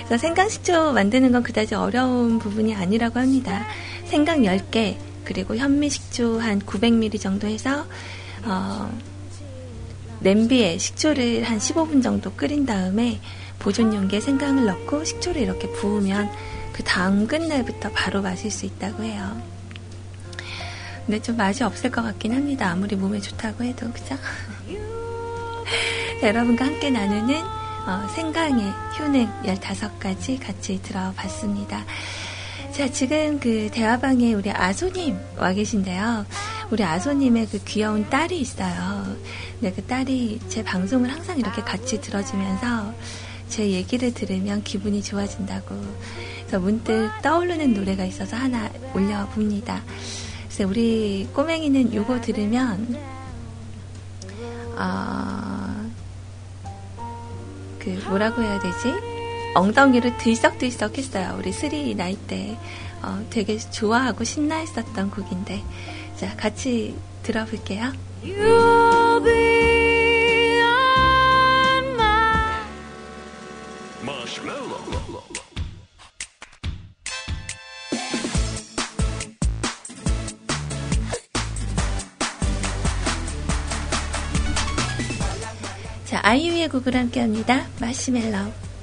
그래서 0.06 0.22
생강식초 0.22 0.94
만드는 0.94 1.32
건 1.32 1.42
그다지 1.42 1.74
어려운 1.76 2.38
부분이 2.38 2.76
아니라고 2.76 3.20
합니다. 3.20 3.66
생강 4.06 4.44
10개, 4.44 4.98
그리고 5.24 5.56
현미식초 5.56 6.40
한 6.40 6.60
900ml 6.62 7.20
정도 7.20 7.48
해서, 7.48 7.86
어, 8.44 8.92
냄비에 10.26 10.80
식초를 10.80 11.44
한 11.44 11.60
15분 11.60 12.02
정도 12.02 12.32
끓인 12.32 12.66
다음에 12.66 13.20
보존 13.60 13.94
용기에 13.94 14.20
생강을 14.20 14.66
넣고 14.66 15.04
식초를 15.04 15.40
이렇게 15.40 15.72
부으면 15.74 16.32
그 16.74 16.84
다음 16.84 17.28
끝날부터 17.28 17.92
바로 17.92 18.24
마실 18.24 18.50
수 18.50 18.66
있다고 18.66 19.04
해요. 19.04 19.40
근데 21.06 21.22
좀 21.22 21.38
맛이 21.38 21.64
없을 21.64 21.92
것 21.92 22.02
같긴 22.02 22.34
합니다. 22.34 22.72
아무리 22.72 22.96
몸에 22.96 23.22
좋다고 23.22 23.64
해도, 23.66 23.92
그죠? 23.92 24.16
자, 24.16 24.18
여러분과 26.28 26.66
함께 26.66 26.90
나누는 26.90 27.36
어, 27.86 28.08
생강의 28.16 28.74
효능 28.98 29.30
15가지 29.44 30.44
같이 30.44 30.82
들어봤습니다. 30.82 31.86
자, 32.72 32.90
지금 32.90 33.40
그 33.40 33.70
대화방에 33.72 34.34
우리 34.34 34.50
아소님 34.50 35.20
와 35.38 35.54
계신데요. 35.54 36.26
우리 36.72 36.84
아소님의 36.84 37.48
그 37.52 37.64
귀여운 37.64 38.10
딸이 38.10 38.40
있어요. 38.40 39.06
근데 39.60 39.74
그 39.74 39.84
딸이 39.84 40.40
제 40.50 40.64
방송을 40.64 41.12
항상 41.12 41.40
이렇게 41.40 41.62
같이 41.62 42.02
들어주면서 42.02 42.94
제 43.48 43.70
얘기를 43.72 44.14
들으면 44.14 44.64
기분이 44.64 45.02
좋아진다고. 45.02 45.76
그래서 46.40 46.60
문득 46.60 47.10
떠오르는 47.22 47.74
노래가 47.74 48.06
있어서 48.06 48.36
하나 48.36 48.70
올려봅니다. 48.94 49.82
그래서 50.48 50.70
우리 50.70 51.28
꼬맹이는 51.34 51.94
요거 51.94 52.22
들으면, 52.22 52.98
어, 54.78 55.92
그 57.80 57.90
뭐라고 58.08 58.42
해야 58.42 58.60
되지? 58.60 58.94
엉덩이를 59.56 60.18
들썩들썩 60.18 60.98
했어요. 60.98 61.36
우리 61.40 61.52
스리 61.52 61.96
나이 61.96 62.16
때. 62.16 62.58
어, 63.02 63.24
되게 63.30 63.58
좋아하고 63.58 64.24
신나 64.24 64.58
했었던 64.58 65.12
곡인데. 65.12 65.64
자, 66.18 66.36
같이 66.36 66.96
들어볼게요. 67.24 67.92
자, 86.16 86.22
아이유의 86.24 86.70
곡을 86.70 86.96
함께 86.96 87.20
합니다. 87.20 87.68
마시멜로우. 87.80 88.75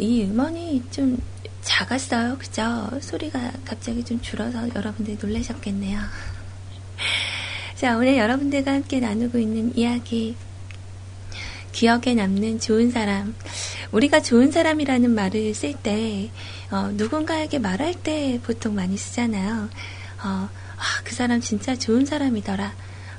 이 0.00 0.24
음원이 0.24 0.84
좀 0.90 1.18
작았어요. 1.62 2.36
그죠? 2.38 2.90
소리가 3.00 3.52
갑자기 3.64 4.04
좀 4.04 4.20
줄어서 4.20 4.68
여러분들이 4.74 5.16
놀라셨겠네요. 5.20 5.98
자, 7.76 7.96
오늘 7.96 8.16
여러분들과 8.16 8.72
함께 8.72 9.00
나누고 9.00 9.38
있는 9.38 9.76
이야기. 9.76 10.36
기억에 11.72 12.14
남는 12.14 12.60
좋은 12.60 12.90
사람. 12.90 13.34
우리가 13.90 14.22
좋은 14.22 14.52
사람이라는 14.52 15.10
말을 15.10 15.54
쓸 15.54 15.74
때, 15.74 16.30
어, 16.70 16.90
누군가에게 16.92 17.58
말할 17.58 17.94
때 17.94 18.40
보통 18.44 18.76
많이 18.76 18.96
쓰잖아요. 18.96 19.68
어, 20.22 20.24
아, 20.24 20.48
그 21.02 21.14
사람 21.14 21.40
진짜 21.40 21.74
좋은 21.74 22.06
사람이더라. 22.06 22.72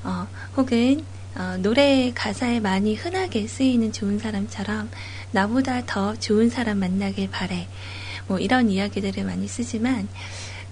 어, 0.04 0.26
혹은, 0.56 1.04
어, 1.36 1.58
노래 1.58 2.12
가사에 2.14 2.60
많이 2.60 2.94
흔하게 2.94 3.46
쓰이는 3.46 3.92
좋은 3.92 4.18
사람처럼 4.18 4.90
나보다 5.32 5.84
더 5.84 6.16
좋은 6.16 6.48
사람 6.48 6.78
만나길 6.78 7.30
바래. 7.30 7.68
뭐 8.26 8.38
이런 8.38 8.70
이야기들을 8.70 9.22
많이 9.24 9.46
쓰지만, 9.46 10.08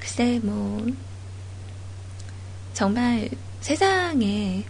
글쎄, 0.00 0.40
뭐, 0.42 0.86
정말 2.72 3.28
세상에 3.60 4.64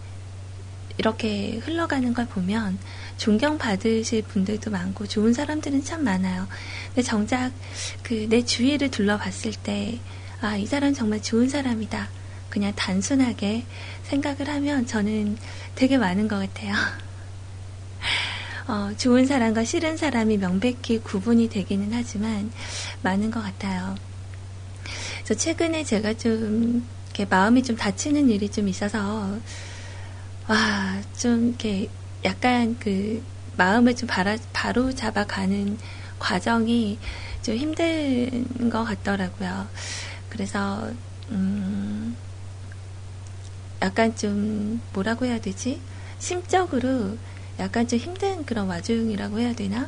이렇게 0.97 1.57
흘러가는 1.63 2.13
걸 2.13 2.25
보면 2.27 2.77
존경받으실 3.17 4.23
분들도 4.23 4.71
많고 4.71 5.07
좋은 5.07 5.33
사람들은 5.33 5.83
참 5.83 6.03
많아요. 6.03 6.47
근데 6.87 7.01
정작 7.01 7.51
그 8.03 8.27
내 8.29 8.43
주위를 8.43 8.91
둘러봤을 8.91 9.53
때, 9.63 9.99
아, 10.41 10.57
이 10.57 10.65
사람 10.65 10.93
정말 10.93 11.21
좋은 11.21 11.49
사람이다. 11.49 12.09
그냥 12.55 12.71
단순하게 12.73 13.65
생각을 14.03 14.47
하면 14.47 14.87
저는 14.87 15.37
되게 15.75 15.97
많은 15.97 16.29
것 16.29 16.39
같아요. 16.39 16.73
어, 18.69 18.93
좋은 18.97 19.25
사람과 19.25 19.65
싫은 19.65 19.97
사람이 19.97 20.37
명백히 20.37 20.99
구분이 20.99 21.49
되기는 21.49 21.89
하지만 21.91 22.49
많은 23.01 23.29
것 23.29 23.41
같아요. 23.41 23.97
그래서 25.17 25.33
최근에 25.33 25.83
제가 25.83 26.13
좀 26.13 26.87
이렇게 27.07 27.25
마음이 27.25 27.61
좀 27.61 27.75
다치는 27.75 28.29
일이 28.29 28.47
좀 28.47 28.69
있어서 28.69 29.37
와, 30.47 31.01
좀 31.17 31.49
이렇게 31.49 31.89
약간 32.23 32.77
그 32.79 33.21
마음을 33.57 33.97
좀 33.97 34.07
바라, 34.07 34.37
바로 34.53 34.95
잡아가는 34.95 35.77
과정이 36.19 36.99
좀 37.41 37.57
힘든 37.57 38.69
것 38.69 38.85
같더라고요. 38.85 39.67
그래서, 40.29 40.89
음, 41.31 42.15
약간 43.85 44.15
좀 44.15 44.81
뭐라고 44.93 45.25
해야 45.25 45.39
되지? 45.39 45.79
심적으로 46.17 47.17
약간 47.59 47.87
좀 47.87 47.99
힘든 47.99 48.43
그런 48.43 48.67
와중이라고 48.67 49.39
해야 49.39 49.53
되나? 49.53 49.87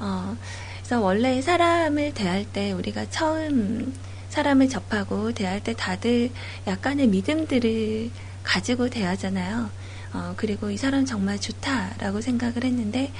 어, 0.00 0.34
그래서 0.78 1.00
원래 1.02 1.42
사람을 1.42 2.14
대할 2.14 2.46
때 2.46 2.72
우리가 2.72 3.10
처음 3.10 3.94
사람을 4.30 4.70
접하고 4.70 5.32
대할 5.32 5.62
때 5.62 5.74
다들 5.74 6.30
약간의 6.66 7.08
믿음들을 7.08 8.10
가지고 8.42 8.88
대하잖아요. 8.88 9.70
어, 10.14 10.34
그리고 10.38 10.70
이 10.70 10.78
사람 10.78 11.04
정말 11.04 11.38
좋다라고 11.38 12.22
생각을 12.22 12.64
했는데 12.64 13.12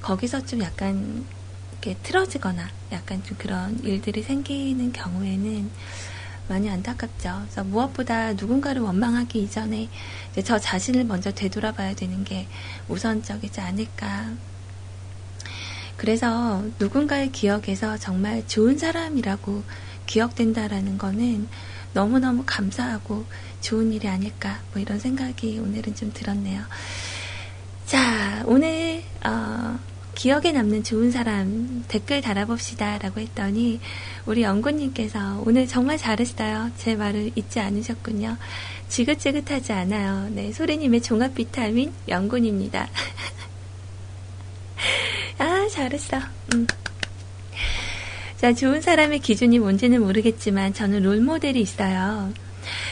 거기서 0.00 0.46
좀 0.46 0.62
약간 0.62 1.24
이렇게 1.72 1.96
틀어지거나 2.04 2.68
약간 2.92 3.20
좀 3.24 3.36
그런 3.36 3.80
일들이 3.82 4.22
생기는 4.22 4.92
경우에는 4.92 5.70
많이 6.48 6.70
안타깝죠. 6.70 7.42
그래서 7.42 7.64
무엇보다 7.64 8.32
누군가를 8.34 8.82
원망하기 8.82 9.42
이전에 9.42 9.88
저 10.44 10.58
자신을 10.58 11.04
먼저 11.04 11.32
되돌아봐야 11.32 11.94
되는 11.94 12.24
게 12.24 12.46
우선적이지 12.88 13.60
않을까. 13.60 14.30
그래서 15.96 16.62
누군가의 16.78 17.32
기억에서 17.32 17.96
정말 17.96 18.46
좋은 18.46 18.78
사람이라고 18.78 19.62
기억된다라는 20.06 20.98
거는 20.98 21.48
너무너무 21.94 22.42
감사하고 22.44 23.24
좋은 23.60 23.92
일이 23.92 24.06
아닐까 24.06 24.60
뭐 24.72 24.82
이런 24.82 24.98
생각이 24.98 25.58
오늘은 25.58 25.94
좀 25.94 26.12
들었네요. 26.12 26.62
자 27.86 28.42
오늘 28.46 29.02
어, 29.24 29.78
기억에 30.16 30.50
남는 30.50 30.82
좋은 30.82 31.10
사람 31.10 31.84
댓글 31.88 32.22
달아봅시다 32.22 32.96
라고 32.98 33.20
했더니 33.20 33.80
우리 34.24 34.42
연구님께서 34.42 35.42
오늘 35.44 35.68
정말 35.68 35.98
잘했어요. 35.98 36.70
제 36.78 36.96
말을 36.96 37.32
잊지 37.36 37.60
않으셨군요. 37.60 38.38
지긋지긋하지 38.88 39.74
않아요. 39.74 40.30
네, 40.30 40.52
소리님의 40.52 41.02
종합 41.02 41.34
비타민 41.34 41.92
연구입니다. 42.08 42.88
아, 45.38 45.68
잘했어. 45.70 46.16
음. 46.54 46.66
자, 48.38 48.54
좋은 48.54 48.80
사람의 48.80 49.18
기준이 49.18 49.58
뭔지는 49.58 50.00
모르겠지만 50.00 50.72
저는 50.72 51.02
롤모델이 51.02 51.60
있어요. 51.60 52.32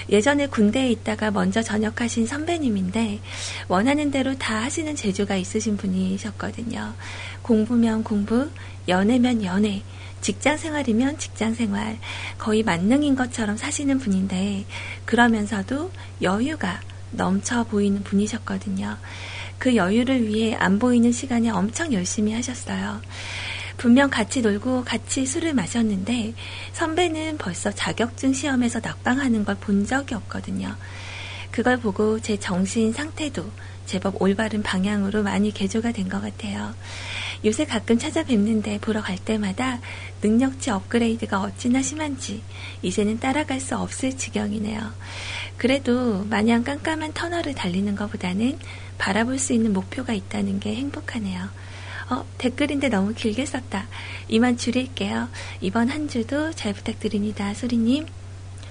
예전에 0.08 0.46
군대에 0.46 0.90
있다가 0.90 1.30
먼저 1.30 1.62
전역하신 1.62 2.26
선배님인데 2.26 3.20
원하는 3.68 4.10
대로 4.10 4.36
다 4.36 4.62
하시는 4.62 4.94
재주가 4.96 5.36
있으신 5.36 5.76
분이셨거든요. 5.76 6.94
공부면 7.42 8.04
공부, 8.04 8.48
연애면 8.88 9.44
연애, 9.44 9.82
직장 10.20 10.56
생활이면 10.56 11.18
직장 11.18 11.54
생활, 11.54 11.98
거의 12.38 12.62
만능인 12.62 13.14
것처럼 13.14 13.56
사시는 13.56 13.98
분인데 13.98 14.64
그러면서도 15.04 15.90
여유가 16.22 16.80
넘쳐 17.10 17.64
보이는 17.64 18.02
분이셨거든요. 18.02 18.96
그 19.58 19.76
여유를 19.76 20.26
위해 20.26 20.54
안 20.54 20.78
보이는 20.78 21.12
시간에 21.12 21.50
엄청 21.50 21.92
열심히 21.92 22.32
하셨어요. 22.32 23.00
분명 23.76 24.10
같이 24.10 24.40
놀고 24.40 24.84
같이 24.84 25.26
술을 25.26 25.54
마셨는데 25.54 26.34
선배는 26.72 27.38
벌써 27.38 27.70
자격증 27.70 28.32
시험에서 28.32 28.80
낙방하는 28.80 29.44
걸 29.44 29.54
본 29.56 29.86
적이 29.86 30.14
없거든요. 30.16 30.74
그걸 31.50 31.78
보고 31.78 32.18
제 32.20 32.36
정신 32.36 32.92
상태도 32.92 33.48
제법 33.86 34.20
올바른 34.20 34.62
방향으로 34.62 35.22
많이 35.22 35.52
개조가 35.52 35.92
된 35.92 36.08
것 36.08 36.20
같아요. 36.20 36.74
요새 37.44 37.64
가끔 37.66 37.98
찾아뵙는데 37.98 38.78
보러 38.80 39.02
갈 39.02 39.16
때마다 39.18 39.78
능력치 40.22 40.70
업그레이드가 40.70 41.40
어찌나 41.42 41.82
심한지 41.82 42.42
이제는 42.82 43.20
따라갈 43.20 43.60
수 43.60 43.76
없을 43.76 44.16
지경이네요. 44.16 44.80
그래도 45.58 46.24
마냥 46.24 46.64
깜깜한 46.64 47.12
터널을 47.12 47.54
달리는 47.54 47.94
것보다는 47.94 48.58
바라볼 48.98 49.38
수 49.38 49.52
있는 49.52 49.72
목표가 49.72 50.12
있다는 50.14 50.60
게 50.60 50.74
행복하네요. 50.74 51.48
어, 52.10 52.24
댓글인데 52.38 52.88
너무 52.88 53.14
길게 53.14 53.46
썼다. 53.46 53.86
이만 54.28 54.56
줄일게요. 54.56 55.28
이번 55.60 55.88
한 55.88 56.08
주도 56.08 56.52
잘 56.52 56.72
부탁드립니다. 56.72 57.54
소리님. 57.54 58.06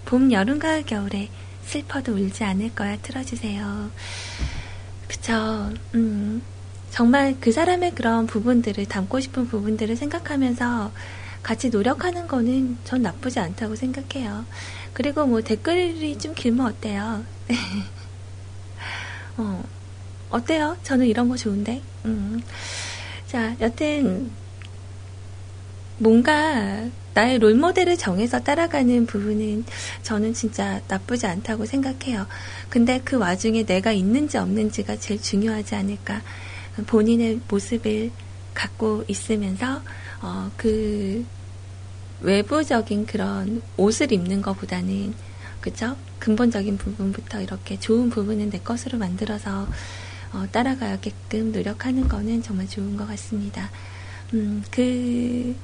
봄, 0.06 0.32
여름, 0.32 0.60
가을, 0.60 0.84
겨울에 0.86 1.30
슬퍼도 1.66 2.14
울지 2.14 2.44
않을 2.44 2.76
거야 2.76 2.98
틀어주세요. 2.98 3.90
그쵸. 5.08 5.72
음, 5.96 6.42
정말 6.92 7.36
그 7.40 7.52
사람의 7.52 7.96
그런 7.96 8.28
부분들을 8.28 8.86
담고 8.86 9.20
싶은 9.20 9.48
부분들을 9.48 9.96
생각하면서 9.96 10.92
같이 11.42 11.70
노력하는 11.70 12.28
거는 12.28 12.78
전 12.84 13.02
나쁘지 13.02 13.40
않다고 13.40 13.76
생각해요. 13.76 14.46
그리고 14.94 15.26
뭐 15.26 15.42
댓글이 15.42 16.18
좀 16.20 16.34
길면 16.36 16.66
어때요? 16.68 17.24
어, 19.38 19.64
어때요? 20.30 20.78
저는 20.84 21.08
이런 21.08 21.30
거 21.30 21.36
좋은데. 21.36 21.82
음. 22.06 22.42
자, 23.34 23.56
여튼, 23.62 24.30
뭔가 25.98 26.88
나의 27.16 27.40
롤모델을 27.40 27.98
정해서 27.98 28.40
따라가는 28.40 29.08
부분은 29.08 29.66
저는 30.04 30.36
진짜 30.36 30.80
나쁘지 30.88 31.26
않다고 31.26 31.66
생각해요. 31.66 32.28
근데 32.70 33.02
그 33.04 33.18
와중에 33.18 33.66
내가 33.66 33.92
있는지 33.92 34.38
없는지가 34.38 34.98
제일 34.98 35.20
중요하지 35.20 35.74
않을까. 35.74 36.22
본인의 36.86 37.40
모습을 37.50 38.12
갖고 38.54 39.04
있으면서, 39.08 39.82
어, 40.22 40.52
그, 40.56 41.26
외부적인 42.22 43.08
그런 43.08 43.64
옷을 43.78 44.12
입는 44.12 44.44
것보다는, 44.44 45.16
그쵸? 45.60 45.98
근본적인 46.20 46.78
부분부터 46.78 47.42
이렇게 47.42 47.80
좋은 47.80 48.12
부분은 48.12 48.52
내 48.52 48.60
것으로 48.60 49.00
만들어서 49.00 49.68
어, 50.34 50.48
따라가게끔 50.52 51.52
노력하는 51.52 52.08
거는 52.08 52.42
정말 52.42 52.68
좋은 52.68 52.98
것 52.98 53.08
같습니다. 53.08 53.70
음, 54.34 54.64
그, 54.72 55.56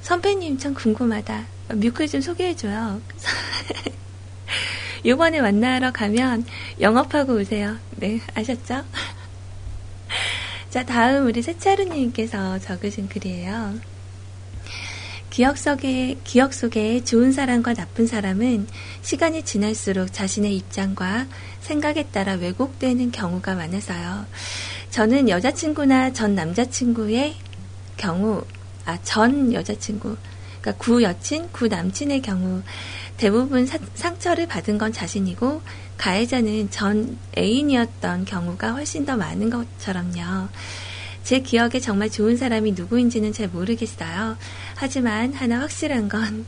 선배님 0.00 0.58
참 0.58 0.74
궁금하다. 0.74 1.46
뮤클 1.74 2.08
좀 2.08 2.20
소개해줘요. 2.20 3.00
요번에 5.04 5.40
만나러 5.40 5.92
가면 5.92 6.44
영업하고 6.80 7.34
오세요. 7.34 7.76
네, 7.96 8.20
아셨죠? 8.34 8.84
자, 10.70 10.84
다음 10.86 11.26
우리 11.26 11.42
세차루님께서 11.42 12.58
적으신 12.60 13.08
글이에요. 13.08 13.74
기억 15.28 15.56
속에, 15.56 16.18
기억 16.24 16.52
속에 16.52 17.04
좋은 17.04 17.32
사람과 17.32 17.74
나쁜 17.74 18.06
사람은 18.06 18.66
시간이 19.00 19.44
지날수록 19.44 20.12
자신의 20.12 20.54
입장과 20.56 21.26
생각에 21.62 22.04
따라 22.08 22.34
왜곡되는 22.34 23.10
경우가 23.12 23.54
많아서요. 23.54 24.26
저는 24.90 25.28
여자친구나 25.28 26.12
전 26.12 26.34
남자친구의 26.34 27.34
경우, 27.96 28.44
아, 28.84 28.98
전 29.02 29.52
여자친구, 29.52 30.16
그러니까 30.60 30.84
구 30.84 31.02
여친, 31.02 31.50
구 31.50 31.68
남친의 31.68 32.22
경우 32.22 32.62
대부분 33.16 33.66
사, 33.66 33.78
상처를 33.94 34.46
받은 34.46 34.78
건 34.78 34.92
자신이고 34.92 35.62
가해자는 35.96 36.70
전 36.70 37.18
애인이었던 37.38 38.24
경우가 38.24 38.72
훨씬 38.72 39.04
더 39.04 39.16
많은 39.16 39.50
것처럼요. 39.50 40.48
제 41.22 41.40
기억에 41.40 41.78
정말 41.80 42.10
좋은 42.10 42.36
사람이 42.36 42.72
누구인지는 42.72 43.32
잘 43.32 43.48
모르겠어요. 43.48 44.36
하지만 44.74 45.32
하나 45.32 45.60
확실한 45.60 46.08
건 46.08 46.44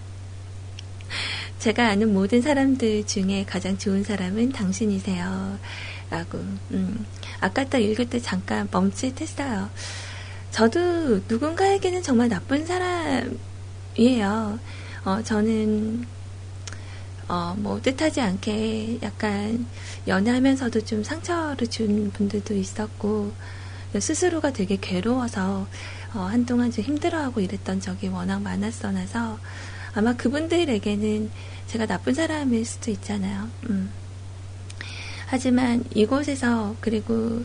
제가 1.65 1.89
아는 1.89 2.13
모든 2.13 2.43
사람들 2.43 3.07
중에 3.07 3.47
가장 3.49 3.79
좋은 3.79 4.05
사람은 4.05 4.53
당신이세요. 4.53 5.59
라고, 6.11 6.37
음, 6.73 7.07
아까 7.41 7.65
딱 7.65 7.79
읽을 7.79 8.11
때 8.11 8.21
잠깐 8.21 8.69
멈칫했어요. 8.71 9.71
저도 10.51 11.23
누군가에게는 11.27 12.03
정말 12.03 12.29
나쁜 12.29 12.67
사람이에요. 12.67 14.59
어, 15.07 15.23
저는, 15.23 16.07
어, 17.29 17.55
뭐, 17.57 17.81
뜻하지 17.81 18.21
않게 18.21 18.99
약간 19.03 19.67
연애하면서도 20.07 20.83
좀 20.83 21.03
상처를 21.03 21.67
준 21.69 22.11
분들도 22.11 22.53
있었고, 22.53 23.33
스스로가 23.99 24.53
되게 24.53 24.77
괴로워서, 24.79 25.67
어, 26.13 26.19
한동안 26.19 26.71
좀 26.71 26.85
힘들어하고 26.85 27.41
이랬던 27.41 27.81
적이 27.81 28.09
워낙 28.09 28.43
많았어나서, 28.43 29.39
아마 29.95 30.15
그분들에게는 30.15 31.31
제가 31.67 31.87
나쁜 31.87 32.15
사람일 32.15 32.65
수도 32.65 32.91
있잖아요. 32.91 33.49
음. 33.71 33.91
하지만 35.27 35.85
이곳에서 35.95 36.77
그리고 36.81 37.45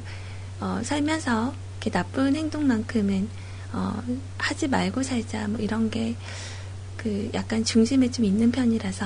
어, 0.59 0.81
살면서 0.83 1.53
이렇게 1.77 1.89
나쁜 1.89 2.35
행동만큼은 2.35 3.29
어, 3.71 4.03
하지 4.37 4.67
말고 4.67 5.03
살자 5.03 5.47
뭐 5.47 5.59
이런 5.59 5.89
게 5.89 6.15
그 7.01 7.29
약간 7.33 7.63
중심에 7.63 8.11
좀 8.11 8.25
있는 8.25 8.51
편이라서 8.51 9.05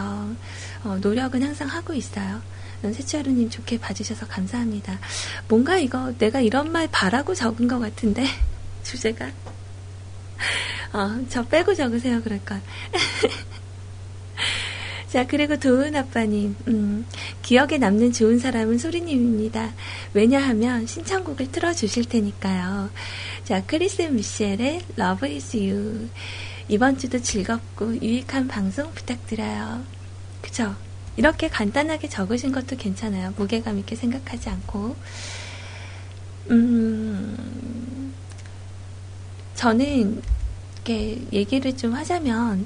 어, 0.84 0.98
노력은 1.00 1.44
항상 1.44 1.68
하고 1.68 1.94
있어요. 1.94 2.42
세치하루님 2.82 3.50
좋게 3.50 3.80
봐주셔서 3.80 4.28
감사합니다. 4.28 5.00
뭔가 5.48 5.78
이거 5.78 6.12
내가 6.18 6.42
이런 6.42 6.72
말 6.72 6.88
바라고 6.92 7.34
적은 7.36 7.68
것 7.68 7.80
같은데 7.80 8.26
주제가 8.84 9.32
어, 10.94 11.26
저 11.30 11.44
빼고 11.46 11.74
적으세요 11.74 12.22
그럴걸. 12.22 12.62
자, 15.14 15.28
그리고 15.28 15.58
도은 15.60 15.96
아빠님, 15.96 16.56
음, 16.68 17.06
기억에 17.44 17.78
남는 17.78 18.14
좋은 18.14 18.40
사람은 18.40 18.80
소리님입니다. 18.80 19.72
왜냐하면 20.14 20.88
신청곡을 20.88 21.52
틀어주실 21.52 22.06
테니까요. 22.06 22.90
자, 23.44 23.64
크리스 23.66 24.02
미셸의 24.02 24.82
Love 24.98 25.36
is 25.36 25.56
You. 25.56 26.10
이번 26.68 26.98
주도 26.98 27.20
즐겁고 27.20 28.02
유익한 28.02 28.48
방송 28.48 28.92
부탁드려요. 28.94 29.84
그쵸? 30.42 30.76
이렇게 31.16 31.48
간단하게 31.48 32.10
적으신 32.10 32.52
것도 32.52 32.76
괜찮아요. 32.78 33.34
무게감 33.38 33.78
있게 33.80 33.96
생각하지 33.96 34.50
않고. 34.50 34.96
음, 36.50 38.14
저는, 39.54 40.24
이렇게 40.84 41.22
얘기를 41.32 41.76
좀 41.78 41.94
하자면, 41.94 42.66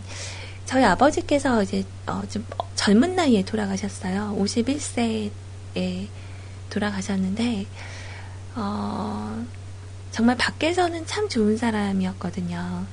저희 0.68 0.84
아버지께서 0.84 1.64
이제 1.64 1.86
어, 2.08 2.22
좀 2.30 2.46
젊은 2.76 3.16
나이에 3.16 3.44
돌아가셨어요. 3.46 4.36
51세에 4.38 5.32
돌아가셨는데 6.70 7.66
어, 8.56 9.46
정말 10.12 10.36
밖에서는 10.36 11.06
참 11.06 11.30
좋은 11.30 11.56
사람이었거든요. 11.56 12.86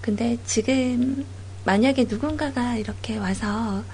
근데 0.00 0.38
지금 0.46 1.26
만약에 1.64 2.04
누군가가 2.04 2.76
이렇게 2.76 3.18
와서 3.18 3.84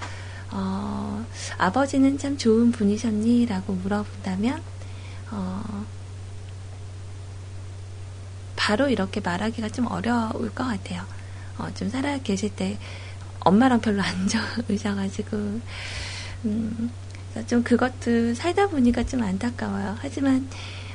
어, 0.52 1.26
아버지는 1.58 2.18
참 2.18 2.38
좋은 2.38 2.70
분이셨니? 2.70 3.46
라고 3.46 3.72
물어본다면 3.72 4.62
어, 5.32 5.84
바로 8.66 8.88
이렇게 8.88 9.20
말하기가 9.20 9.68
좀 9.68 9.86
어려울 9.86 10.52
것 10.52 10.64
같아요. 10.64 11.04
어, 11.56 11.68
좀 11.76 11.88
살아 11.88 12.18
계실 12.18 12.50
때 12.50 12.76
엄마랑 13.38 13.80
별로 13.80 14.02
안 14.02 14.26
좋으셔가지고, 14.66 15.36
음, 16.46 16.90
좀 17.46 17.62
그것도 17.62 18.34
살다 18.34 18.66
보니까 18.66 19.04
좀 19.04 19.22
안타까워요. 19.22 19.94
하지만, 20.00 20.48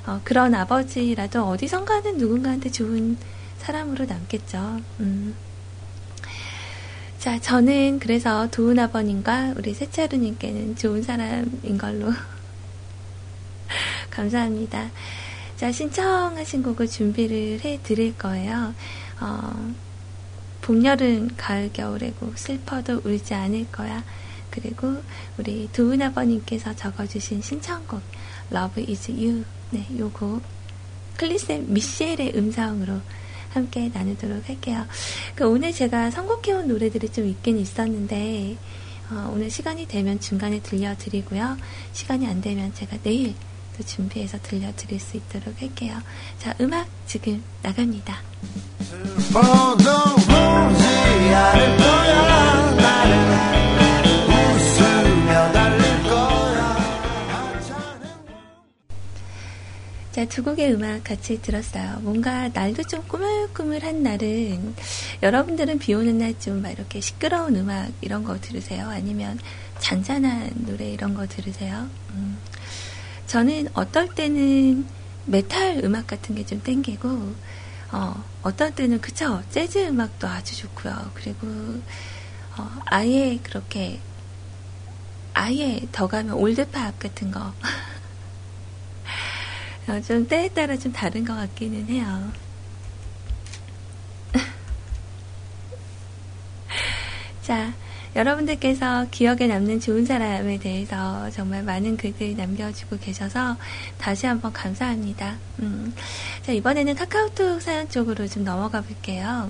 어, 0.06 0.20
그런 0.26 0.54
아버지라도 0.54 1.48
어디선가는 1.48 2.18
누군가한테 2.18 2.70
좋은 2.70 3.16
사람으로 3.60 4.04
남겠죠. 4.04 4.82
음. 5.00 5.34
자, 7.20 7.40
저는 7.40 8.00
그래서 8.00 8.50
도훈 8.52 8.80
아버님과 8.80 9.54
우리 9.56 9.74
세차루님께는 9.74 10.76
좋은 10.76 11.04
사람인 11.04 11.78
걸로. 11.78 12.12
감사합니다. 14.12 14.90
자, 15.62 15.72
신청하신 15.72 16.64
곡을 16.64 16.88
준비를 16.88 17.60
해 17.64 17.80
드릴 17.84 18.18
거예요. 18.18 18.74
어, 19.20 19.74
봄, 20.60 20.84
여름, 20.84 21.30
가을, 21.38 21.72
겨울의 21.72 22.17
곡 22.17 22.34
슬퍼도 22.36 23.02
울지 23.06 23.36
않을 23.36 23.72
거야. 23.72 24.04
그리고 24.50 25.04
우리 25.38 25.70
도훈 25.72 26.02
아버님께서 26.02 26.76
적어주신 26.76 27.44
신청곡 27.44 28.02
Love 28.52 28.88
is 28.90 29.12
You 29.12 29.44
네, 29.70 29.86
요곡 30.00 30.42
크리셋 31.18 31.52
미셸의 31.68 32.32
음성으로 32.36 33.00
함께 33.52 33.92
나누도록 33.94 34.50
할게요. 34.50 34.88
그 35.36 35.48
오늘 35.48 35.72
제가 35.72 36.10
선곡해온 36.10 36.70
노래들이 36.70 37.10
좀 37.10 37.28
있긴 37.28 37.60
있었는데 37.60 38.58
어, 39.12 39.32
오늘 39.32 39.52
시간이 39.52 39.88
되면 39.88 40.20
중간에 40.20 40.60
들려드리고요. 40.60 41.56
시간이 41.94 42.26
안 42.26 42.42
되면 42.42 42.74
제가 42.74 42.98
내일 43.04 43.36
또 43.82 43.86
준비해서 43.86 44.38
들려드릴 44.44 45.00
수 45.00 45.18
있도록 45.18 45.60
할게요. 45.60 45.98
자, 46.38 46.54
음악 46.62 46.88
지금 47.08 47.44
나갑니다. 47.64 48.22
자, 60.12 60.26
두 60.26 60.44
곡의 60.44 60.74
음악 60.74 61.04
같이 61.06 61.42
들었어요. 61.42 62.00
뭔가 62.02 62.50
날도 62.50 62.84
좀 62.84 63.02
꾸물꾸물한 63.08 64.04
날은 64.04 64.76
여러분들은 65.24 65.80
비 65.80 65.94
오는 65.94 66.18
날 66.18 66.34
좀 66.38 66.62
막 66.62 66.72
이렇게 66.72 67.00
시끄러운 67.00 67.56
음악 67.56 67.92
이런 68.02 68.24
거 68.26 68.38
들으세요? 68.40 68.90
아니면 68.90 69.40
잔잔한 69.80 70.52
노래 70.68 70.92
이런 70.92 71.14
거 71.14 71.26
들으세요? 71.28 71.88
음. 72.14 72.38
저는 73.32 73.70
어떨 73.74 74.14
때는 74.14 74.86
메탈 75.26 75.80
음악 75.86 76.06
같은 76.08 76.36
게 76.36 76.44
좀 76.44 76.62
땡기고, 76.62 77.34
어, 77.94 78.24
어떤 78.42 78.74
때는 78.76 79.00
그쵸 79.00 79.42
재즈 79.50 79.88
음악도 79.88 80.28
아주 80.28 80.58
좋고요. 80.58 81.12
그리고 81.14 81.48
어, 82.58 82.70
아예 82.88 83.40
그렇게 83.42 84.02
아예 85.34 85.80
더 85.94 86.08
가면 86.08 86.34
올드팝 86.36 87.00
같은 87.00 87.32
거. 87.32 87.54
어, 89.88 90.02
좀 90.02 90.28
때에 90.28 90.50
따라 90.50 90.76
좀 90.78 90.92
다른 90.92 91.24
것 91.24 91.34
같기는 91.36 91.88
해요. 91.88 92.34
자, 97.44 97.74
여러분들께서 98.16 99.08
기억에 99.10 99.48
남는 99.48 99.80
좋은 99.80 100.06
사람에 100.06 100.60
대해서 100.60 101.30
정말 101.32 101.64
많은 101.64 101.96
글들 101.96 102.36
남겨주고 102.36 102.98
계셔서 103.00 103.58
다시 103.98 104.26
한번 104.26 104.52
감사합니다. 104.52 105.38
음, 105.60 105.94
자, 106.44 106.52
이번에는 106.52 106.96
카카오톡 106.96 107.62
사연 107.62 107.90
쪽으로 107.90 108.28
좀 108.28 108.44
넘어가 108.44 108.82
볼게요. 108.82 109.50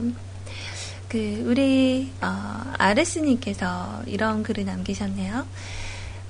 그, 1.07 1.43
우리, 1.45 2.11
어, 2.21 2.73
아레스님께서 2.77 4.03
이런 4.05 4.43
글을 4.43 4.65
남기셨네요. 4.65 5.45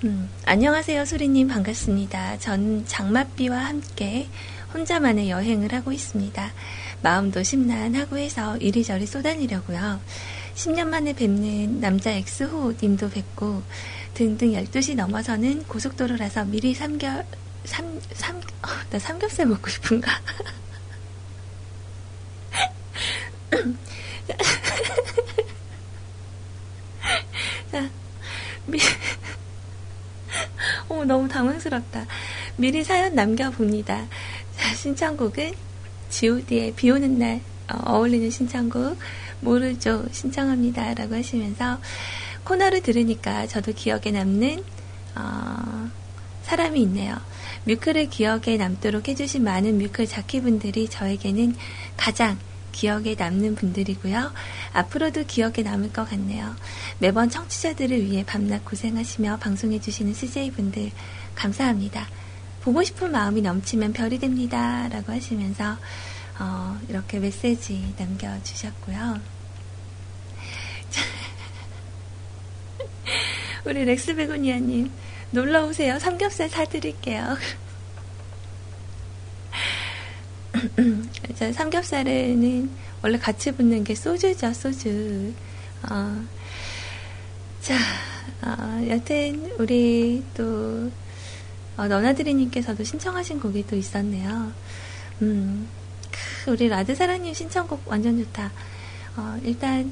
음, 0.05 0.29
안녕하세요, 0.45 1.05
소리님. 1.05 1.49
반갑습니다. 1.49 2.39
전 2.39 2.85
장맛비와 2.87 3.57
함께 3.57 4.27
혼자만의 4.73 5.29
여행을 5.29 5.73
하고 5.73 5.91
있습니다. 5.91 6.51
마음도 7.03 7.43
심란하고 7.43 8.17
해서 8.17 8.57
이리저리 8.57 9.05
쏘다니려고요. 9.05 9.99
10년 10.61 10.89
만에 10.89 11.13
뵙는 11.13 11.79
남자 11.79 12.11
엑스호 12.11 12.73
님도 12.79 13.09
뵙고 13.09 13.63
등등 14.13 14.51
12시 14.51 14.93
넘어서는 14.95 15.63
고속도로라서 15.63 16.45
미리 16.45 16.75
삼겹, 16.75 17.25
삼, 17.65 17.99
삼, 18.13 18.37
어, 18.37 18.67
나 18.91 18.99
삼겹살 18.99 19.47
먹고 19.47 19.71
싶은가? 19.71 20.11
자, 27.71 27.89
미, 28.67 28.77
어, 30.89 31.03
너무 31.05 31.27
당황스럽다. 31.27 32.05
미리 32.57 32.83
사연 32.83 33.15
남겨봅니다. 33.15 34.05
자, 34.57 34.75
신청곡은 34.75 35.53
god의 36.11 36.73
비 36.75 36.91
오는 36.91 37.17
날 37.17 37.41
어, 37.67 37.79
어울리는 37.95 38.29
신청곡 38.29 38.99
모르죠 39.41 40.05
신청합니다 40.11 40.93
라고 40.93 41.15
하시면서 41.15 41.79
코너를 42.43 42.81
들으니까 42.81 43.47
저도 43.47 43.73
기억에 43.73 44.11
남는 44.11 44.63
어, 45.15 45.89
사람이 46.43 46.81
있네요. 46.83 47.15
뮤클을 47.65 48.09
기억에 48.09 48.57
남도록 48.57 49.07
해주신 49.07 49.43
많은 49.43 49.77
뮤클 49.77 50.07
자키분들이 50.07 50.89
저에게는 50.89 51.55
가장 51.95 52.37
기억에 52.71 53.15
남는 53.17 53.55
분들이고요. 53.55 54.31
앞으로도 54.73 55.25
기억에 55.25 55.61
남을 55.63 55.93
것 55.93 56.09
같네요. 56.09 56.55
매번 56.99 57.29
청취자들을 57.29 58.05
위해 58.05 58.23
밤낮 58.25 58.63
고생하시며 58.65 59.37
방송해주시는 59.37 60.13
CJ분들 60.13 60.91
감사합니다. 61.35 62.07
보고 62.61 62.83
싶은 62.83 63.11
마음이 63.11 63.41
넘치면 63.41 63.93
별이 63.93 64.19
됩니다. 64.19 64.87
라고 64.89 65.11
하시면서 65.11 65.77
어, 66.41 66.77
이렇게 66.89 67.19
메시지 67.19 67.93
남겨주셨고요. 67.99 69.21
우리 73.65 73.85
렉스 73.85 74.15
베고니아님 74.15 74.89
놀러 75.29 75.67
오세요. 75.67 75.99
삼겹살 75.99 76.49
사드릴게요. 76.49 77.37
삼겹살에는 81.53 82.71
원래 83.03 83.19
같이 83.19 83.51
붙는 83.51 83.83
게 83.83 83.93
소주죠, 83.93 84.51
소주. 84.53 85.31
어, 85.91 86.25
자, 87.61 87.75
어, 88.41 88.83
여튼, 88.89 89.53
우리 89.59 90.23
또, 90.35 90.89
어, 91.77 91.87
너나드리님께서도 91.87 92.83
신청하신 92.83 93.39
곡이 93.39 93.67
또 93.67 93.75
있었네요. 93.75 94.51
음, 95.21 95.69
우리 96.47 96.67
라드사랑님 96.67 97.33
신청곡 97.33 97.83
완전 97.85 98.17
좋다. 98.23 98.51
어, 99.17 99.39
일단, 99.43 99.91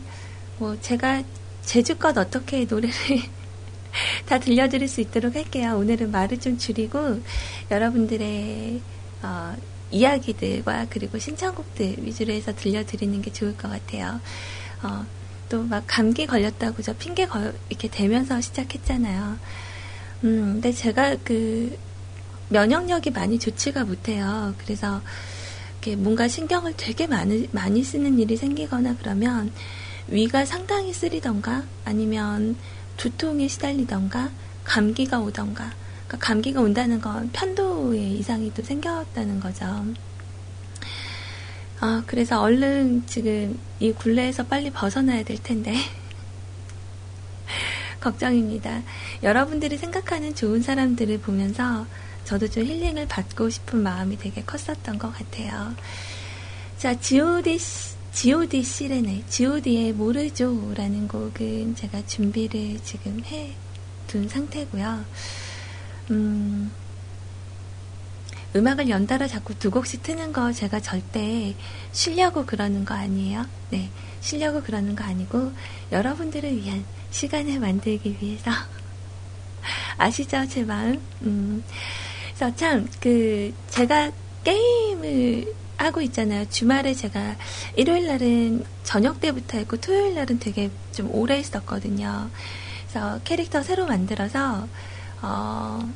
뭐, 0.57 0.79
제가 0.79 1.23
제주껏 1.63 2.17
어떻게 2.17 2.65
노래를 2.65 2.93
다 4.25 4.39
들려드릴 4.39 4.88
수 4.88 5.01
있도록 5.01 5.35
할게요. 5.35 5.77
오늘은 5.77 6.12
말을 6.12 6.39
좀 6.39 6.57
줄이고, 6.57 7.21
여러분들의, 7.69 8.81
어, 9.21 9.55
이야기들과 9.91 10.88
그리고 10.89 11.17
신청곡들 11.17 11.95
위주로 12.05 12.31
해서 12.33 12.53
들려드리는 12.55 13.21
게 13.21 13.31
좋을 13.33 13.57
것 13.57 13.69
같아요. 13.69 14.19
어, 14.83 15.05
또 15.49 15.63
막 15.63 15.83
감기 15.88 16.27
걸렸다고 16.27 16.81
저 16.83 16.93
핑계 16.93 17.25
걸, 17.25 17.55
이렇게 17.69 17.88
대면서 17.89 18.39
시작했잖아요. 18.39 19.38
음, 20.23 20.53
근데 20.53 20.71
제가 20.71 21.15
그 21.23 21.77
면역력이 22.49 23.12
많이 23.12 23.39
좋지가 23.39 23.83
못해요. 23.85 24.53
그래서 24.59 25.01
이렇게 25.79 25.95
뭔가 25.95 26.27
신경을 26.27 26.73
되게 26.75 27.07
많이, 27.07 27.47
많이 27.51 27.83
쓰는 27.83 28.19
일이 28.19 28.35
생기거나 28.35 28.97
그러면 28.99 29.51
위가 30.09 30.43
상당히 30.43 30.91
쓰리던가 30.91 31.63
아니면 31.86 32.57
두통에 32.97 33.47
시달리던가 33.47 34.30
감기가 34.65 35.19
오던가 35.19 35.71
그러니까 36.05 36.27
감기가 36.27 36.59
온다는 36.59 36.99
건 36.99 37.30
편도에 37.32 37.97
이상이 37.97 38.53
또 38.53 38.61
생겼다는 38.61 39.39
거죠. 39.39 39.86
아, 41.80 42.03
그래서 42.05 42.41
얼른 42.41 43.03
지금 43.05 43.57
이 43.80 43.93
굴레에서 43.93 44.47
빨리 44.47 44.69
벗어나야 44.69 45.23
될 45.23 45.38
텐데. 45.38 45.75
걱정입니다. 48.01 48.82
여러분들이 49.23 49.77
생각하는 49.77 50.36
좋은 50.36 50.61
사람들을 50.61 51.19
보면서 51.19 51.86
저도 52.30 52.47
좀 52.47 52.63
힐링을 52.63 53.07
받고 53.07 53.49
싶은 53.49 53.82
마음이 53.82 54.17
되게 54.17 54.43
컸었던 54.43 54.99
것 54.99 55.11
같아요. 55.11 55.73
자, 56.77 56.93
GOD, 56.99 57.57
GOD 58.13 58.63
시레네, 58.63 59.23
GOD의 59.30 59.93
모르죠 59.93 60.73
라는 60.75 61.07
곡은 61.07 61.75
제가 61.75 62.05
준비를 62.05 62.80
지금 62.84 63.21
해 63.25 63.55
둔 64.09 64.27
상태고요. 64.27 65.05
음, 66.09 66.71
음악을 68.55 68.89
연달아 68.89 69.27
자꾸 69.27 69.53
두 69.53 69.69
곡씩 69.69 70.01
트는 70.01 70.34
거 70.34 70.51
제가 70.51 70.80
절대 70.80 71.55
쉬려고 71.91 72.45
그러는 72.45 72.84
거 72.86 72.95
아니에요. 72.95 73.45
네. 73.69 73.89
쉬려고 74.21 74.61
그러는 74.63 74.95
거 74.95 75.03
아니고 75.03 75.53
여러분들을 75.91 76.57
위한 76.57 76.84
시간을 77.11 77.59
만들기 77.59 78.17
위해서 78.19 78.51
아시죠? 79.97 80.47
제 80.47 80.63
마음? 80.63 80.99
음. 81.21 81.63
그래서 82.39 82.55
참, 82.55 82.87
그, 83.01 83.53
제가 83.67 84.13
게임을 84.45 85.53
하고 85.75 85.99
있잖아요. 85.99 86.47
주말에 86.49 86.93
제가 86.93 87.35
일요일 87.75 88.07
날은 88.07 88.63
저녁 88.85 89.19
때부터 89.19 89.57
했고 89.57 89.75
토요일 89.75 90.15
날은 90.15 90.39
되게 90.39 90.71
좀 90.93 91.13
오래 91.13 91.35
했었거든요. 91.35 92.29
그래서 92.87 93.19
캐릭터 93.25 93.61
새로 93.61 93.85
만들어서 93.85 94.69
어, 95.21 95.91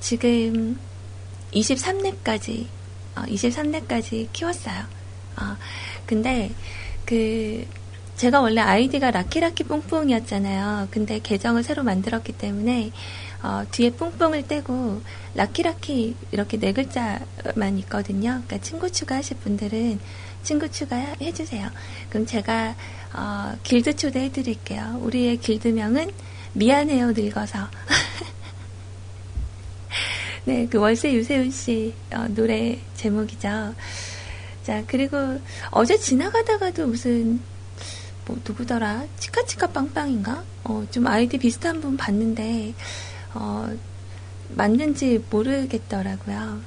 지금 0.00 0.76
23렙까지 1.52 2.66
어, 3.14 3.22
23렙까지 3.22 4.32
키웠어요. 4.32 4.82
어, 5.36 5.56
근데 6.04 6.50
그 7.04 7.64
제가 8.16 8.40
원래 8.40 8.60
아이디가 8.60 9.12
라키라키 9.12 9.64
뿡뿡이었잖아요. 9.64 10.88
근데 10.90 11.20
계정을 11.20 11.62
새로 11.62 11.84
만들었기 11.84 12.32
때문에 12.32 12.90
어, 13.46 13.64
뒤에 13.70 13.90
뿡뿡을 13.90 14.48
떼고 14.48 15.00
라키라키 15.36 16.16
이렇게 16.32 16.58
네 16.58 16.72
글자만 16.72 17.78
있거든요. 17.78 18.42
그러니까 18.44 18.58
친구 18.58 18.90
추가하실 18.90 19.36
분들은 19.36 20.00
친구 20.42 20.68
추가해 20.68 21.32
주세요. 21.32 21.70
그럼 22.10 22.26
제가 22.26 22.74
어, 23.14 23.56
길드 23.62 23.94
초대해 23.94 24.32
드릴게요. 24.32 24.98
우리의 25.00 25.36
길드명은 25.36 26.10
미안해요 26.54 27.12
늙어서. 27.12 27.68
네, 30.44 30.66
그 30.68 30.78
월세 30.78 31.12
유세윤 31.12 31.52
씨 31.52 31.94
어, 32.12 32.26
노래 32.34 32.80
제목이죠. 32.96 33.76
자, 34.64 34.82
그리고 34.88 35.40
어제 35.70 35.96
지나가다가도 35.96 36.88
무슨 36.88 37.40
뭐 38.24 38.36
누구더라 38.44 39.04
치카치카 39.20 39.68
빵빵인가? 39.68 40.42
어, 40.64 40.84
좀 40.90 41.06
아이디 41.06 41.38
비슷한 41.38 41.80
분 41.80 41.96
봤는데 41.96 42.74
어, 43.36 43.76
맞는지 44.50 45.22
모르겠더라고요. 45.30 46.60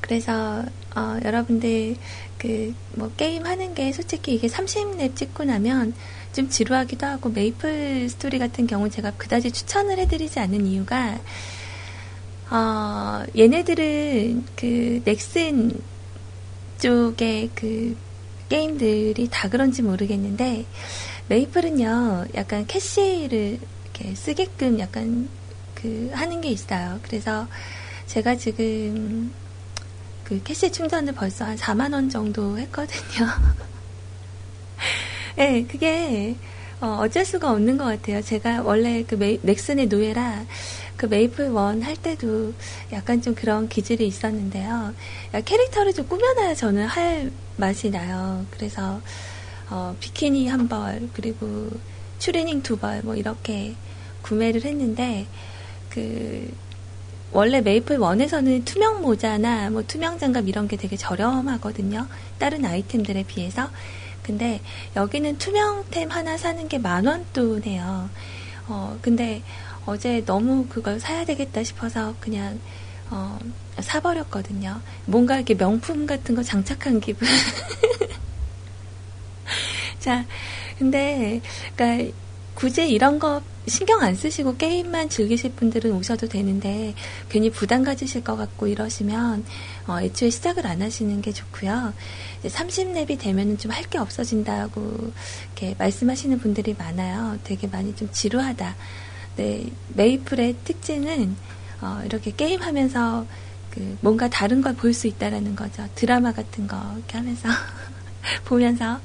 그래서 0.00 0.64
어, 0.94 1.18
여러분들 1.24 1.96
그 2.38 2.74
뭐 2.94 3.10
게임 3.16 3.46
하는 3.46 3.74
게 3.74 3.92
솔직히 3.92 4.34
이게 4.34 4.48
30렙 4.48 5.16
찍고 5.16 5.44
나면 5.44 5.94
좀 6.32 6.48
지루하기도 6.48 7.06
하고 7.06 7.30
메이플 7.30 8.08
스토리 8.08 8.38
같은 8.38 8.66
경우 8.66 8.88
제가 8.90 9.12
그다지 9.12 9.50
추천을 9.50 9.98
해드리지 9.98 10.38
않는 10.40 10.66
이유가 10.66 11.18
어, 12.50 13.22
얘네들은 13.36 14.44
그 14.56 15.02
넥슨 15.04 15.72
쪽의 16.80 17.50
그 17.54 17.96
게임들이 18.48 19.28
다 19.30 19.48
그런지 19.48 19.82
모르겠는데 19.82 20.66
메이플은요 21.28 22.26
약간 22.34 22.66
캐시를 22.66 23.58
이렇게 23.94 24.14
쓰게끔 24.14 24.78
약간 24.78 25.28
그 25.74 26.10
하는 26.12 26.40
게 26.40 26.48
있어요. 26.50 26.98
그래서 27.02 27.46
제가 28.06 28.36
지금 28.36 29.32
그 30.24 30.42
캐시 30.42 30.72
충전을 30.72 31.14
벌써 31.14 31.44
한 31.44 31.56
4만 31.56 31.92
원 31.92 32.08
정도 32.08 32.58
했거든요. 32.58 33.26
네, 35.36 35.64
그게 35.70 36.36
어, 36.80 36.98
어쩔 37.00 37.24
수가 37.24 37.50
없는 37.52 37.76
것 37.78 37.84
같아요. 37.84 38.20
제가 38.22 38.62
원래 38.62 39.04
그 39.04 39.14
메이, 39.14 39.38
넥슨의 39.42 39.86
노예라 39.86 40.44
그 40.96 41.06
메이플 41.06 41.50
원 41.50 41.82
할 41.82 41.96
때도 41.96 42.52
약간 42.92 43.20
좀 43.22 43.34
그런 43.34 43.68
기질이 43.68 44.06
있었는데요. 44.06 44.94
캐릭터를 45.44 45.92
좀 45.92 46.06
꾸며놔야 46.08 46.54
저는 46.54 46.86
할 46.86 47.30
맛이 47.56 47.90
나요. 47.90 48.44
그래서 48.50 49.00
어, 49.70 49.96
비키니 50.00 50.48
한 50.48 50.68
벌, 50.68 51.08
그리고 51.14 51.70
추리닝 52.26 52.62
두 52.62 52.76
벌, 52.78 53.02
뭐 53.02 53.16
이렇게 53.16 53.74
구매를 54.22 54.64
했는데, 54.64 55.26
그, 55.90 56.48
원래 57.32 57.60
메이플 57.60 57.98
원에서는 57.98 58.64
투명 58.64 59.02
모자나 59.02 59.70
뭐 59.70 59.82
투명 59.82 60.18
장갑 60.20 60.46
이런 60.46 60.68
게 60.68 60.76
되게 60.76 60.96
저렴하거든요. 60.96 62.06
다른 62.38 62.64
아이템들에 62.64 63.24
비해서. 63.24 63.68
근데 64.22 64.60
여기는 64.94 65.38
투명템 65.38 66.10
하나 66.10 66.36
사는 66.38 66.68
게 66.68 66.78
만 66.78 67.06
원 67.06 67.26
돈이에요. 67.32 68.08
어, 68.68 68.98
근데 69.02 69.42
어제 69.84 70.24
너무 70.24 70.66
그걸 70.68 71.00
사야 71.00 71.24
되겠다 71.24 71.64
싶어서 71.64 72.14
그냥 72.20 72.60
어, 73.10 73.36
사버렸거든요. 73.80 74.80
뭔가 75.06 75.34
이렇게 75.36 75.54
명품 75.56 76.06
같은 76.06 76.36
거 76.36 76.42
장착한 76.44 77.00
기분. 77.00 77.26
자, 79.98 80.24
근데 80.78 81.40
그러니까 81.76 82.12
굳이 82.54 82.88
이런 82.90 83.18
거 83.18 83.40
신경 83.66 84.02
안 84.02 84.14
쓰시고 84.16 84.56
게임만 84.56 85.08
즐기실 85.08 85.52
분들은 85.52 85.92
오셔도 85.92 86.28
되는데 86.28 86.94
괜히 87.28 87.48
부담 87.50 87.84
가지실 87.84 88.24
것 88.24 88.36
같고 88.36 88.66
이러시면 88.66 89.44
어, 89.86 90.00
애초에 90.00 90.30
시작을 90.30 90.66
안 90.66 90.82
하시는 90.82 91.22
게 91.22 91.32
좋고요. 91.32 91.94
30렙이 92.44 93.18
되면은 93.20 93.58
좀 93.58 93.70
할 93.72 93.84
게 93.88 93.98
없어진다고 93.98 95.12
이렇게 95.46 95.74
말씀하시는 95.78 96.38
분들이 96.40 96.74
많아요. 96.76 97.38
되게 97.44 97.66
많이 97.68 97.94
좀 97.94 98.08
지루하다. 98.12 98.74
네, 99.36 99.66
메이플의 99.94 100.56
특징은 100.64 101.36
어, 101.80 102.02
이렇게 102.04 102.32
게임하면서 102.36 103.26
그 103.70 103.96
뭔가 104.02 104.28
다른 104.28 104.60
걸 104.60 104.74
볼 104.76 104.92
수 104.92 105.06
있다라는 105.06 105.56
거죠. 105.56 105.88
드라마 105.94 106.32
같은 106.32 106.66
거 106.66 106.76
이렇게 106.96 107.16
하면서 107.16 107.48
보면서 108.44 109.00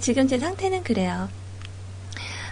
지금 0.00 0.26
제 0.28 0.38
상태는 0.38 0.82
그래요. 0.82 1.28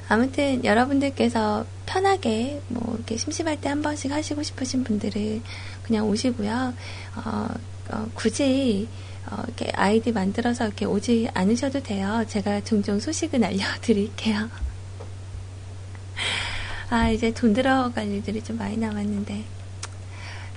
아무튼 0.09 0.65
여러분들께서 0.65 1.65
편하게 1.87 2.61
뭐 2.69 2.95
이렇게 2.97 3.17
심심할 3.17 3.61
때 3.61 3.69
한 3.69 3.83
번씩 3.83 4.11
하시고 4.13 4.43
싶으신 4.43 4.85
분들은 4.85 5.43
그냥 5.83 6.07
오시고요. 6.09 6.75
어, 7.17 7.49
어, 7.91 8.09
굳이 8.15 8.89
어, 9.31 9.43
이렇게 9.47 9.71
아이디 9.75 10.13
만들어서 10.13 10.67
이렇게 10.67 10.85
오지 10.85 11.29
않으셔도 11.33 11.83
돼요. 11.83 12.25
제가 12.29 12.63
종종 12.65 13.01
소식은 13.01 13.43
알려드릴게요. 13.43 14.51
아, 16.91 17.09
이제 17.09 17.33
돈 17.33 17.55
들어갈 17.55 18.07
일들이 18.09 18.43
좀 18.43 18.59
많이 18.59 18.77
남았는데, 18.77 19.43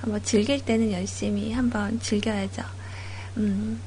뭐 0.07 0.19
즐길 0.21 0.59
때는 0.65 0.91
열심히 0.91 1.53
한번 1.53 1.97
즐겨야죠. 2.01 2.63
음. 3.37 3.79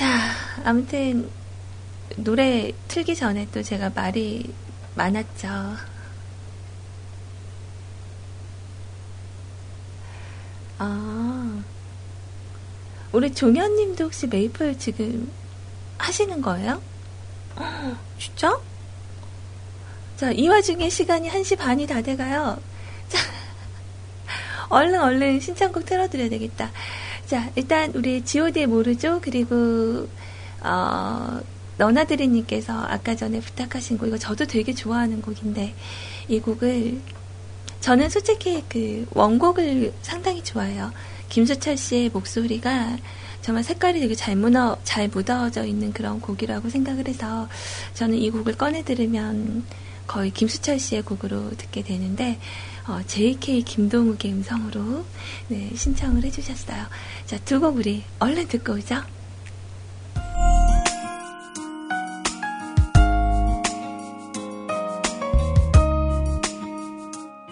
자, 0.00 0.30
아무튼, 0.64 1.30
노래 2.16 2.72
틀기 2.88 3.14
전에 3.14 3.46
또 3.52 3.62
제가 3.62 3.90
말이 3.90 4.50
많았죠. 4.94 5.76
아, 10.78 11.62
우리 13.12 13.34
종현님도 13.34 14.04
혹시 14.04 14.26
메이플 14.26 14.78
지금 14.78 15.30
하시는 15.98 16.40
거예요? 16.40 16.80
진짜? 18.18 18.58
자, 20.16 20.32
이 20.32 20.48
와중에 20.48 20.88
시간이 20.88 21.28
1시 21.28 21.58
반이 21.58 21.86
다 21.86 22.00
돼가요. 22.00 22.58
자, 23.10 23.18
얼른 24.70 24.98
얼른 24.98 25.40
신청곡 25.40 25.84
틀어드려야 25.84 26.30
되겠다. 26.30 26.70
자, 27.30 27.48
일단 27.54 27.92
우리 27.94 28.24
god의 28.24 28.66
모르죠? 28.66 29.20
그리고, 29.22 30.08
어, 30.64 31.40
너나드리님께서 31.78 32.72
아까 32.72 33.14
전에 33.14 33.38
부탁하신 33.38 33.98
곡, 33.98 34.08
이거 34.08 34.18
저도 34.18 34.46
되게 34.46 34.74
좋아하는 34.74 35.22
곡인데, 35.22 35.72
이 36.26 36.40
곡을, 36.40 37.00
저는 37.78 38.10
솔직히 38.10 38.64
그 38.68 39.06
원곡을 39.12 39.92
상당히 40.02 40.42
좋아해요. 40.42 40.90
김수철 41.28 41.76
씨의 41.76 42.10
목소리가 42.12 42.98
정말 43.42 43.62
색깔이 43.62 44.00
되게 44.00 44.16
잘 44.16 44.34
묻어, 44.34 44.76
잘 44.82 45.06
묻어져 45.06 45.64
있는 45.64 45.92
그런 45.92 46.20
곡이라고 46.20 46.68
생각을 46.68 47.06
해서 47.06 47.48
저는 47.94 48.18
이 48.18 48.28
곡을 48.30 48.56
꺼내 48.56 48.82
들으면 48.82 49.62
거의 50.08 50.32
김수철 50.32 50.80
씨의 50.80 51.02
곡으로 51.02 51.50
듣게 51.50 51.84
되는데 51.84 52.40
어, 52.86 53.00
JK 53.06 53.62
김동욱의 53.62 54.32
음성으로 54.32 55.04
네, 55.48 55.70
신청을 55.74 56.24
해주셨어요. 56.24 56.86
자, 57.26 57.38
두 57.44 57.60
곡 57.60 57.76
우리 57.76 58.02
얼른 58.18 58.48
듣고 58.48 58.72
오죠. 58.74 59.02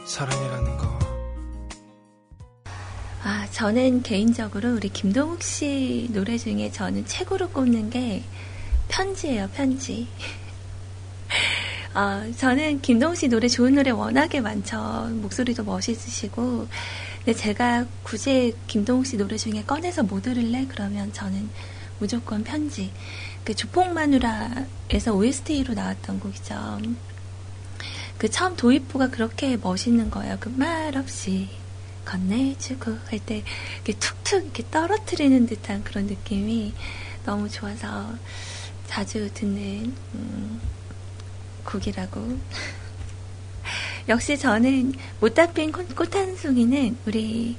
사랑이라는 0.05 0.77
거. 0.79 0.99
아, 3.23 3.47
저는 3.53 4.03
개인적으로 4.03 4.75
우리 4.75 4.89
김동욱 4.89 5.43
씨 5.43 6.09
노래 6.13 6.39
중에 6.39 6.71
저는 6.73 7.07
최고로 7.07 7.51
꼽는 7.51 7.91
게 7.91 8.23
편지예요, 8.89 9.49
편지. 9.55 10.09
어, 11.95 12.23
저는 12.37 12.81
김동욱 12.81 13.17
씨 13.17 13.29
노래 13.29 13.49
좋은 13.49 13.75
노래 13.75 13.91
워낙에 13.91 14.41
많죠. 14.41 15.09
목소리도 15.23 15.65
멋있으시고. 15.65 16.69
근데 17.25 17.33
제가 17.39 17.87
굳이 18.03 18.55
김동욱 18.67 19.07
씨 19.07 19.17
노래 19.17 19.37
중에 19.37 19.65
꺼내서 19.67 20.03
뭐 20.05 20.21
들을래? 20.21 20.67
그러면 20.69 21.13
저는 21.13 21.49
무조건 21.99 22.45
편지. 22.45 22.93
그 23.45 23.55
조폭마누라에서 23.55 25.15
OST로 25.15 25.75
나왔던 25.75 26.21
곡이죠. 26.21 26.81
그 28.19 28.29
처음 28.31 28.57
도입부가 28.57 29.09
그렇게 29.09 29.57
멋있는 29.57 30.11
거예요. 30.11 30.37
그 30.41 30.51
말 30.51 30.97
없이 30.97 31.49
건네주고 32.05 32.97
할 33.07 33.19
때 33.21 33.43
이렇게 33.85 33.93
툭툭 33.99 34.43
이렇게 34.45 34.65
떨어뜨리는 34.71 35.47
듯한 35.47 35.85
그런 35.85 36.07
느낌이 36.07 36.73
너무 37.25 37.49
좋아서 37.51 38.15
자주 38.87 39.31
듣는 39.35 39.95
음, 40.15 40.61
곡이라고. 41.69 42.39
역시 44.09 44.39
저는 44.39 44.95
못다 45.21 45.53
핀 45.53 45.71
꽃 45.71 46.17
한 46.17 46.35
송이는 46.37 46.97
우리 47.07 47.57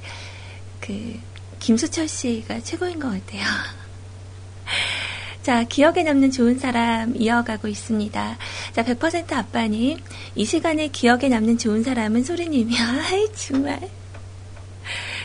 그 0.80 1.18
김수철 1.60 2.08
씨가 2.08 2.60
최고인 2.60 2.98
것 2.98 3.08
같아요. 3.08 3.44
자, 5.42 5.64
기억에 5.64 6.02
남는 6.02 6.32
좋은 6.32 6.58
사람 6.58 7.14
이어가고 7.16 7.68
있습니다. 7.68 8.38
자, 8.72 8.82
100% 8.84 9.32
아빠님. 9.32 9.98
이 10.34 10.44
시간에 10.44 10.88
기억에 10.88 11.28
남는 11.28 11.58
좋은 11.58 11.82
사람은 11.82 12.24
소리님이야. 12.24 12.78
아이, 13.10 13.32
정말. 13.34 13.80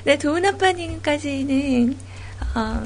네, 0.06 0.18
도훈 0.18 0.46
아빠님까지는, 0.46 1.98
어, 2.56 2.84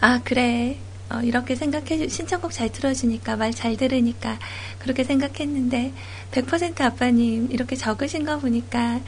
아, 0.00 0.20
그래. 0.24 0.78
어, 1.10 1.20
이렇게 1.22 1.56
생각해, 1.56 2.08
신청곡 2.08 2.52
잘 2.52 2.70
틀어주니까, 2.70 3.36
말 3.36 3.52
잘 3.52 3.76
들으니까, 3.76 4.38
그렇게 4.78 5.04
생각했는데, 5.04 5.92
100% 6.30 6.80
아빠님, 6.82 7.48
이렇게 7.50 7.76
적으신 7.76 8.24
거 8.24 8.38
보니까, 8.38 9.00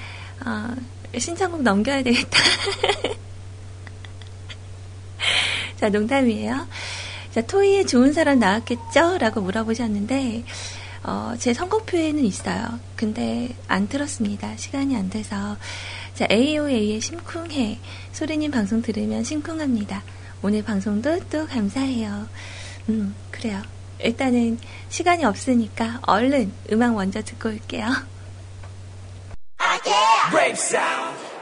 어, 0.44 0.74
신청곡 1.16 1.62
넘겨야 1.62 2.02
되겠다. 2.02 2.38
자, 5.78 5.88
농담이에요. 5.88 6.66
자, 7.32 7.40
토이에 7.42 7.86
좋은 7.86 8.12
사람 8.12 8.38
나왔겠죠? 8.40 9.18
라고 9.18 9.40
물어보셨는데, 9.40 10.44
어, 11.04 11.34
제 11.38 11.54
선곡표에는 11.54 12.24
있어요. 12.24 12.78
근데 12.96 13.48
안 13.68 13.88
들었습니다. 13.88 14.56
시간이 14.56 14.96
안 14.96 15.10
돼서. 15.10 15.56
자, 16.14 16.26
AOA의 16.30 17.00
심쿵해. 17.00 17.78
소리님 18.12 18.50
방송 18.50 18.82
들으면 18.82 19.24
심쿵합니다. 19.24 20.02
오늘 20.42 20.62
방송도 20.62 21.20
또 21.30 21.46
감사해요. 21.46 22.28
음, 22.88 23.14
그래요. 23.30 23.62
일단은 24.00 24.58
시간이 24.88 25.24
없으니까 25.24 26.00
얼른 26.02 26.52
음악 26.72 26.94
먼저 26.94 27.22
듣고 27.22 27.50
올게요. 27.50 27.86
아, 29.58 29.78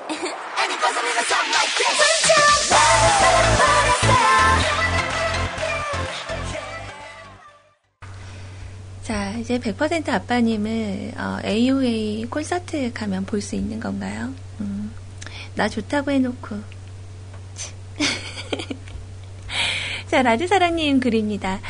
자, 9.03 9.33
이제 9.39 9.59
100% 9.59 10.09
아빠님을 10.11 11.15
어, 11.17 11.39
AOA 11.45 12.27
콘서트 12.31 12.93
가면 12.93 13.25
볼 13.27 13.41
수 13.41 13.57
있는 13.57 13.81
건가요? 13.81 14.33
음, 14.61 14.93
나 15.55 15.69
좋다고 15.69 16.11
해놓고. 16.11 16.80
자, 20.11 20.23
라드사랑님 20.23 20.99
글입니다. 20.99 21.61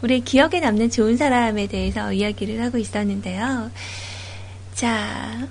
우리 0.00 0.20
기억에 0.20 0.60
남는 0.60 0.90
좋은 0.90 1.16
사람에 1.16 1.66
대해서 1.66 2.12
이야기를 2.12 2.62
하고 2.62 2.78
있었는데요. 2.78 3.72
자, 4.74 5.48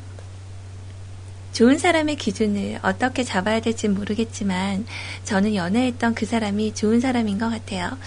좋은 1.59 1.77
사람의 1.77 2.15
기준을 2.15 2.79
어떻게 2.83 3.25
잡아야 3.25 3.59
될지 3.59 3.89
모르겠지만 3.89 4.85
저는 5.25 5.55
연애했던 5.55 6.15
그 6.15 6.25
사람이 6.25 6.73
좋은 6.73 7.01
사람인 7.01 7.37
것 7.37 7.49
같아요. 7.49 7.97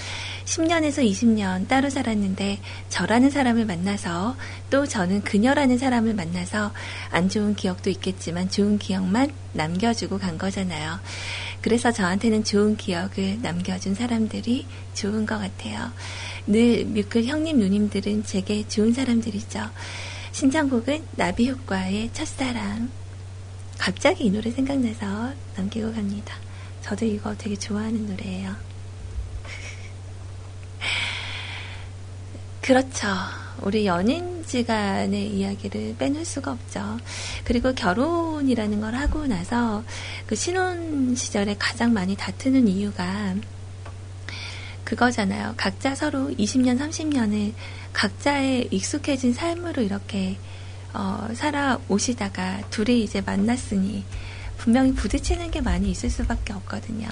10년에서 0.46 1.04
20년 1.06 1.68
따로 1.68 1.90
살았는데 1.90 2.60
저라는 2.88 3.28
사람을 3.28 3.66
만나서 3.66 4.36
또 4.70 4.86
저는 4.86 5.20
그녀라는 5.20 5.76
사람을 5.76 6.14
만나서 6.14 6.72
안 7.10 7.28
좋은 7.28 7.54
기억도 7.54 7.90
있겠지만 7.90 8.48
좋은 8.48 8.78
기억만 8.78 9.30
남겨주고 9.52 10.16
간 10.16 10.38
거잖아요. 10.38 10.98
그래서 11.60 11.92
저한테는 11.92 12.44
좋은 12.44 12.78
기억을 12.78 13.42
남겨준 13.42 13.94
사람들이 13.94 14.64
좋은 14.94 15.26
것 15.26 15.38
같아요. 15.38 15.92
늘 16.46 16.86
뮤클 16.86 17.26
형님 17.26 17.58
누님들은 17.58 18.24
제게 18.24 18.66
좋은 18.66 18.94
사람들이죠. 18.94 19.60
신청곡은 20.32 21.04
나비효과의 21.16 22.14
첫사랑. 22.14 23.01
갑자기 23.82 24.26
이 24.26 24.30
노래 24.30 24.48
생각나서 24.48 25.32
남기고 25.56 25.92
갑니다. 25.92 26.36
저도 26.82 27.04
이거 27.04 27.34
되게 27.36 27.56
좋아하는 27.56 28.06
노래예요. 28.06 28.54
그렇죠. 32.62 33.08
우리 33.60 33.84
연인지간의 33.84 35.30
이야기를 35.30 35.96
빼놓을 35.98 36.24
수가 36.24 36.52
없죠. 36.52 36.96
그리고 37.42 37.74
결혼이라는 37.74 38.80
걸 38.80 38.94
하고 38.94 39.26
나서 39.26 39.82
그 40.28 40.36
신혼 40.36 41.16
시절에 41.16 41.56
가장 41.58 41.92
많이 41.92 42.14
다투는 42.14 42.68
이유가 42.68 43.34
그거잖아요. 44.84 45.54
각자 45.56 45.96
서로 45.96 46.28
20년, 46.30 46.78
30년을 46.78 47.52
각자의 47.92 48.68
익숙해진 48.70 49.34
삶으로 49.34 49.82
이렇게 49.82 50.36
어, 50.94 51.28
살아오시다가 51.34 52.62
둘이 52.70 53.02
이제 53.02 53.20
만났으니 53.20 54.04
분명히 54.58 54.94
부딪히는 54.94 55.50
게 55.50 55.60
많이 55.60 55.90
있을 55.90 56.10
수밖에 56.10 56.52
없거든요. 56.52 57.08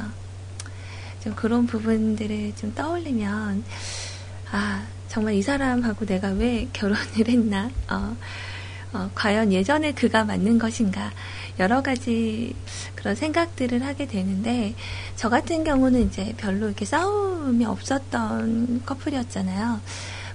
좀 1.22 1.34
그런 1.34 1.66
부분들을 1.66 2.54
좀 2.56 2.74
떠올리면 2.74 3.64
아 4.52 4.86
정말 5.08 5.34
이 5.34 5.42
사람하고 5.42 6.06
내가 6.06 6.28
왜 6.28 6.68
결혼을 6.72 7.28
했나 7.28 7.70
어, 7.90 8.16
어, 8.92 9.10
과연 9.14 9.52
예전에 9.52 9.92
그가 9.92 10.24
맞는 10.24 10.58
것인가 10.58 11.12
여러 11.58 11.82
가지 11.82 12.54
그런 12.94 13.14
생각들을 13.14 13.84
하게 13.84 14.06
되는데 14.06 14.74
저 15.16 15.28
같은 15.28 15.64
경우는 15.64 16.06
이제 16.06 16.32
별로 16.36 16.66
이렇게 16.66 16.84
싸움이 16.84 17.64
없었던 17.64 18.82
커플이었잖아요. 18.86 19.80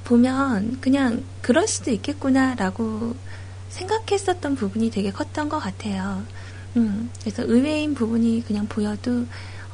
보면 0.05 0.79
그냥 0.81 1.23
그럴 1.41 1.67
수도 1.67 1.91
있겠구나라고 1.91 3.15
생각했었던 3.69 4.55
부분이 4.55 4.91
되게 4.91 5.11
컸던 5.11 5.49
것 5.49 5.59
같아요. 5.59 6.23
음, 6.77 7.09
그래서 7.21 7.43
의외인 7.43 7.93
부분이 7.95 8.43
그냥 8.47 8.67
보여도, 8.67 9.25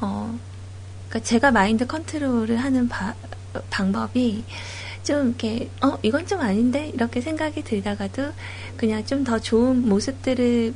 어, 0.01 0.39
그러니까 1.09 1.19
제가 1.27 1.51
마인드 1.51 1.85
컨트롤을 1.87 2.57
하는 2.57 2.87
바, 2.87 3.15
방법이 3.69 4.43
좀 5.03 5.29
이렇게, 5.29 5.69
어, 5.83 5.97
이건 6.03 6.25
좀 6.27 6.39
아닌데? 6.41 6.89
이렇게 6.93 7.21
생각이 7.21 7.63
들다가도 7.63 8.31
그냥 8.77 9.05
좀 9.05 9.23
더 9.23 9.39
좋은 9.39 9.87
모습들을 9.87 10.73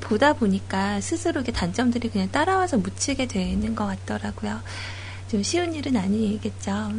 보다 0.00 0.34
보니까 0.34 1.00
스스로 1.00 1.40
이 1.40 1.44
단점들이 1.44 2.10
그냥 2.10 2.30
따라와서 2.30 2.76
묻히게 2.78 3.26
되는 3.26 3.74
것 3.74 3.86
같더라고요. 3.86 4.60
좀 5.28 5.42
쉬운 5.42 5.74
일은 5.74 5.96
아니겠죠. 5.96 6.92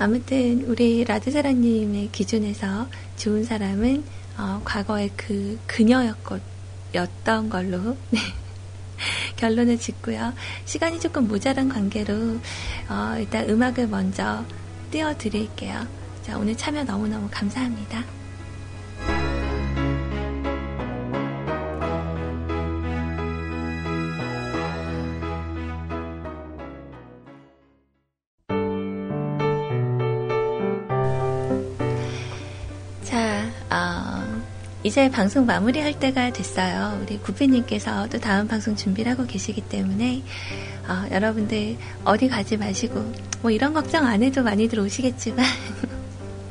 아무튼 0.00 0.64
우리 0.66 1.04
라드사라님의 1.04 2.08
기준에서 2.10 2.88
좋은 3.18 3.44
사람은 3.44 4.02
어, 4.38 4.62
과거의 4.64 5.10
그 5.14 5.58
그녀였던 5.66 7.50
걸로 7.50 7.98
네. 8.08 8.18
결론을 9.36 9.78
짓고요. 9.78 10.32
시간이 10.64 11.00
조금 11.00 11.28
모자란 11.28 11.68
관계로 11.68 12.14
어, 12.88 13.14
일단 13.18 13.50
음악을 13.50 13.88
먼저 13.88 14.42
띄워드릴게요. 14.90 15.86
자 16.22 16.38
오늘 16.38 16.56
참여 16.56 16.84
너무너무 16.84 17.28
감사합니다. 17.30 18.19
이제 34.90 35.08
방송 35.08 35.46
마무리할 35.46 36.00
때가 36.00 36.32
됐어요. 36.32 36.98
우리 37.00 37.16
구피님께서 37.18 38.08
또 38.08 38.18
다음 38.18 38.48
방송 38.48 38.74
준비를 38.74 39.12
하고 39.12 39.24
계시기 39.24 39.60
때문에 39.60 40.20
어, 40.88 41.06
여러분들 41.12 41.76
어디 42.04 42.28
가지 42.28 42.56
마시고 42.56 43.14
뭐 43.40 43.52
이런 43.52 43.72
걱정 43.72 44.04
안 44.04 44.20
해도 44.20 44.42
많이들 44.42 44.80
오시겠지만 44.80 45.46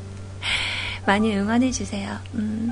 많이 1.06 1.36
응원해 1.36 1.70
주세요. 1.70 2.18
음. 2.36 2.72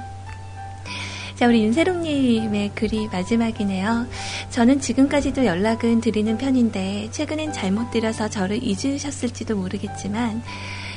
자, 1.35 1.47
우리 1.47 1.65
윤세롱님의 1.65 2.71
글이 2.73 3.09
마지막이네요. 3.11 4.07
저는 4.49 4.79
지금까지도 4.79 5.45
연락은 5.45 5.99
드리는 5.99 6.37
편인데 6.37 7.09
최근엔 7.11 7.51
잘못 7.51 7.91
드려서 7.91 8.29
저를 8.29 8.63
잊으셨을지도 8.63 9.57
모르겠지만 9.57 10.41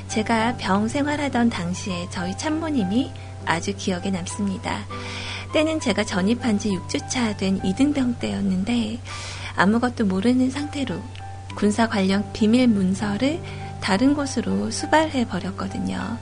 제가 0.06 0.58
병 0.58 0.86
생활하던 0.86 1.50
당시에 1.50 2.06
저희 2.10 2.38
참모님이 2.38 3.10
아주 3.44 3.74
기억에 3.76 4.10
남습니다. 4.10 4.86
때는 5.52 5.80
제가 5.80 6.04
전입한 6.04 6.58
지 6.58 6.70
6주차 6.70 7.36
된 7.36 7.60
이등병 7.64 8.16
때였는데 8.20 9.00
아무것도 9.56 10.06
모르는 10.06 10.50
상태로 10.50 11.02
군사 11.56 11.88
관련 11.88 12.32
비밀 12.32 12.68
문서를 12.68 13.40
다른 13.80 14.14
곳으로 14.14 14.70
수발해 14.70 15.26
버렸거든요. 15.26 16.18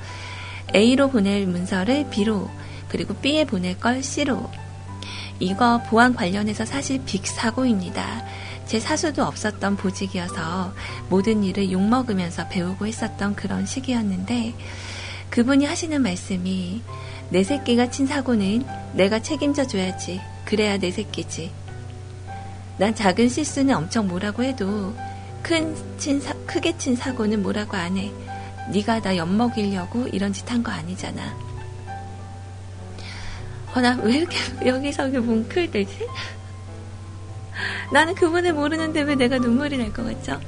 A로 0.74 1.10
보낼 1.10 1.46
문서를 1.46 2.08
B로 2.10 2.50
그리고 2.88 3.14
B에 3.14 3.44
보낼 3.44 3.78
걸 3.78 4.02
C로 4.02 4.50
이거 5.40 5.80
보안 5.82 6.14
관련해서 6.14 6.64
사실 6.64 7.02
빅 7.04 7.26
사고입니다. 7.26 8.24
제 8.66 8.80
사수도 8.80 9.24
없었던 9.24 9.76
보직이어서 9.76 10.74
모든 11.08 11.42
일을 11.42 11.72
욕먹으면서 11.72 12.48
배우고 12.48 12.86
했었던 12.86 13.34
그런 13.34 13.64
시기였는데 13.64 14.54
그분이 15.30 15.66
하시는 15.66 16.00
말씀이 16.02 16.82
내 17.30 17.44
새끼가 17.44 17.90
친 17.90 18.06
사고는 18.06 18.64
내가 18.94 19.20
책임져 19.20 19.66
줘야지. 19.66 20.20
그래야 20.44 20.78
내 20.78 20.90
새끼지. 20.90 21.50
난 22.78 22.94
작은 22.94 23.28
실수는 23.28 23.74
엄청 23.74 24.08
뭐라고 24.08 24.42
해도 24.44 24.94
큰 25.42 25.74
친 25.98 26.20
사, 26.20 26.32
크게 26.46 26.78
친 26.78 26.96
사고는 26.96 27.42
뭐라고 27.42 27.76
안 27.76 27.96
해. 27.96 28.10
네가 28.72 29.00
나 29.00 29.16
엿먹이려고 29.16 30.08
이런 30.08 30.32
짓 30.32 30.50
한 30.50 30.62
거 30.62 30.70
아니잖아. 30.72 31.36
어, 33.74 33.80
나 33.80 33.96
왜 34.02 34.16
이렇게 34.18 34.36
여기서 34.66 35.10
그 35.10 35.18
뭉클되지? 35.18 36.06
나는 37.92 38.14
그분을 38.14 38.52
모르는데 38.54 39.02
왜 39.02 39.14
내가 39.14 39.38
눈물이 39.38 39.76
날 39.78 39.92
것 39.92 40.04
같죠? 40.04 40.40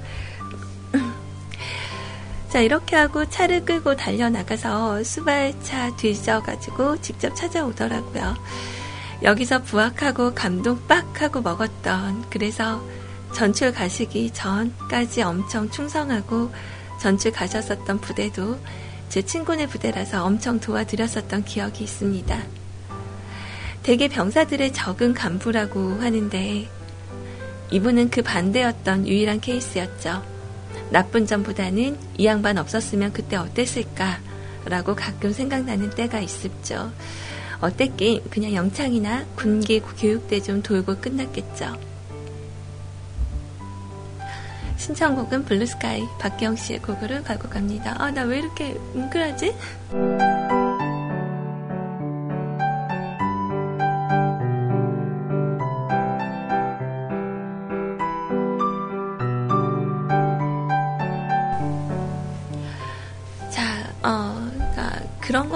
자, 2.51 2.59
이렇게 2.59 2.97
하고 2.97 3.25
차를 3.29 3.65
끌고 3.65 3.95
달려나가서 3.95 5.05
수발차 5.05 5.95
뒤져가지고 5.97 7.01
직접 7.01 7.35
찾아오더라고요. 7.37 8.35
여기서 9.23 9.63
부학하고 9.63 10.35
감동 10.35 10.85
빡 10.89 11.23
하고 11.23 11.43
먹었던, 11.43 12.29
그래서 12.29 12.83
전출 13.33 13.73
가시기 13.73 14.33
전까지 14.33 15.23
엄청 15.23 15.71
충성하고 15.71 16.51
전출 17.01 17.31
가셨었던 17.31 18.01
부대도 18.01 18.59
제 19.09 19.23
친구네 19.23 19.69
부대라서 19.69 20.25
엄청 20.25 20.59
도와드렸었던 20.59 21.45
기억이 21.45 21.85
있습니다. 21.85 22.37
대개 23.85 24.09
병사들의 24.09 24.73
적은 24.73 25.15
간부라고 25.15 26.01
하는데 26.01 26.69
이분은 27.71 28.11
그 28.11 28.23
반대였던 28.23 29.07
유일한 29.07 29.41
케이스였죠. 29.41 30.30
나쁜 30.91 31.27
점보다는 31.27 31.97
이 32.19 32.27
양반 32.27 32.59
없었으면 32.59 33.13
그때 33.13 33.37
어땠을까? 33.37 34.19
라고 34.67 34.95
가끔 34.95 35.33
생각나는 35.33 35.91
때가 35.91 36.21
있습죠. 36.21 36.93
어땠긴 37.61 38.23
그냥 38.31 38.55
영창이나 38.55 39.25
군기 39.37 39.81
교육대 39.81 40.41
좀 40.41 40.63
돌고 40.63 40.97
끝났겠죠. 40.97 41.77
신청곡은 44.77 45.45
블루스카이 45.45 46.05
박경 46.19 46.57
씨의 46.57 46.81
곡으로 46.81 47.23
가고 47.23 47.49
갑니다. 47.49 47.95
아, 47.99 48.11
나 48.11 48.23
왜 48.25 48.39
이렇게 48.39 48.73
뭉클하지? 48.95 49.55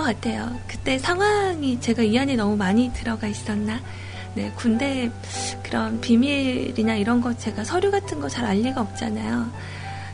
같아요. 0.04 0.58
그때 0.68 0.98
상황이 0.98 1.80
제가 1.80 2.02
이 2.02 2.18
안에 2.18 2.36
너무 2.36 2.56
많이 2.56 2.92
들어가 2.92 3.26
있었나? 3.26 3.80
네, 4.34 4.50
군대 4.56 5.10
그런 5.62 6.00
비밀이나 6.00 6.96
이런 6.96 7.20
거 7.20 7.36
제가 7.36 7.64
서류 7.64 7.90
같은 7.90 8.20
거 8.20 8.28
잘 8.28 8.44
알 8.46 8.58
리가 8.62 8.80
없잖아요. 8.80 9.50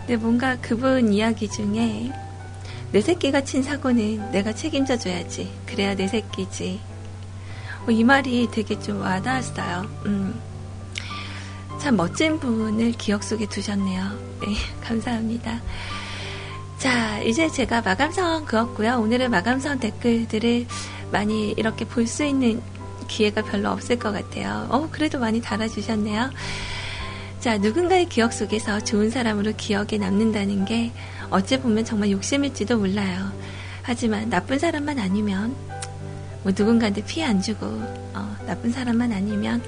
근데 0.00 0.16
뭔가 0.16 0.56
그분 0.60 1.12
이야기 1.12 1.48
중에 1.48 2.12
내 2.92 3.00
새끼가 3.00 3.42
친 3.44 3.62
사고는 3.62 4.30
내가 4.32 4.52
책임져 4.52 4.96
줘야지. 4.98 5.50
그래야 5.66 5.94
내 5.94 6.06
새끼지. 6.08 6.80
어, 7.86 7.90
이 7.90 8.04
말이 8.04 8.48
되게 8.50 8.78
좀 8.78 9.00
와닿았어요. 9.00 9.88
음. 10.06 10.38
참 11.80 11.96
멋진 11.96 12.38
분을 12.38 12.92
기억 12.92 13.22
속에 13.22 13.46
두셨네요. 13.46 14.02
네, 14.42 14.48
감사합니다. 14.84 15.60
자, 16.80 17.20
이제 17.20 17.46
제가 17.50 17.82
마감선 17.82 18.46
그었고요. 18.46 18.94
오늘은 19.00 19.30
마감선 19.30 19.80
댓글들을 19.80 20.66
많이 21.12 21.50
이렇게 21.50 21.84
볼 21.84 22.06
수 22.06 22.24
있는 22.24 22.62
기회가 23.06 23.42
별로 23.42 23.68
없을 23.68 23.98
것 23.98 24.12
같아요. 24.12 24.66
어, 24.70 24.88
그래도 24.90 25.18
많이 25.18 25.42
달아주셨네요. 25.42 26.30
자, 27.38 27.58
누군가의 27.58 28.08
기억 28.08 28.32
속에서 28.32 28.80
좋은 28.80 29.10
사람으로 29.10 29.52
기억에 29.58 29.98
남는다는 29.98 30.64
게 30.64 30.90
어찌 31.28 31.60
보면 31.60 31.84
정말 31.84 32.12
욕심일지도 32.12 32.78
몰라요. 32.78 33.30
하지만 33.82 34.30
나쁜 34.30 34.58
사람만 34.58 34.98
아니면 34.98 35.54
뭐 36.42 36.52
누군가한테 36.56 37.04
피해 37.04 37.26
안 37.26 37.42
주고 37.42 37.66
어, 37.66 38.36
나쁜 38.46 38.72
사람만 38.72 39.12
아니면 39.12 39.62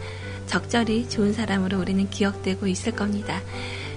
적절히 0.47 1.07
좋은 1.11 1.35
사람으로 1.35 1.79
우리는 1.79 2.09
기억되고 2.09 2.67
있을 2.69 2.93
겁니다. 2.93 3.39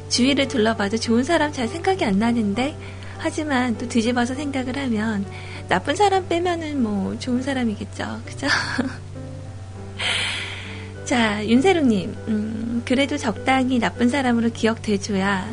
주위를 0.09 0.49
둘러봐도 0.49 0.97
좋은 0.97 1.23
사람 1.23 1.53
잘 1.53 1.69
생각이 1.69 2.03
안 2.03 2.19
나는데 2.19 2.75
하지만 3.17 3.77
또 3.77 3.87
뒤집어서 3.87 4.35
생각을 4.35 4.77
하면 4.77 5.25
나쁜 5.67 5.95
사람 5.95 6.27
빼면은 6.27 6.81
뭐 6.81 7.17
좋은 7.19 7.41
사람이겠죠. 7.41 8.21
그죠? 8.25 8.47
자, 11.05 11.45
윤세롱님, 11.45 12.15
음, 12.27 12.81
그래도 12.85 13.17
적당히 13.17 13.79
나쁜 13.79 14.09
사람으로 14.09 14.49
기억돼줘야, 14.49 15.47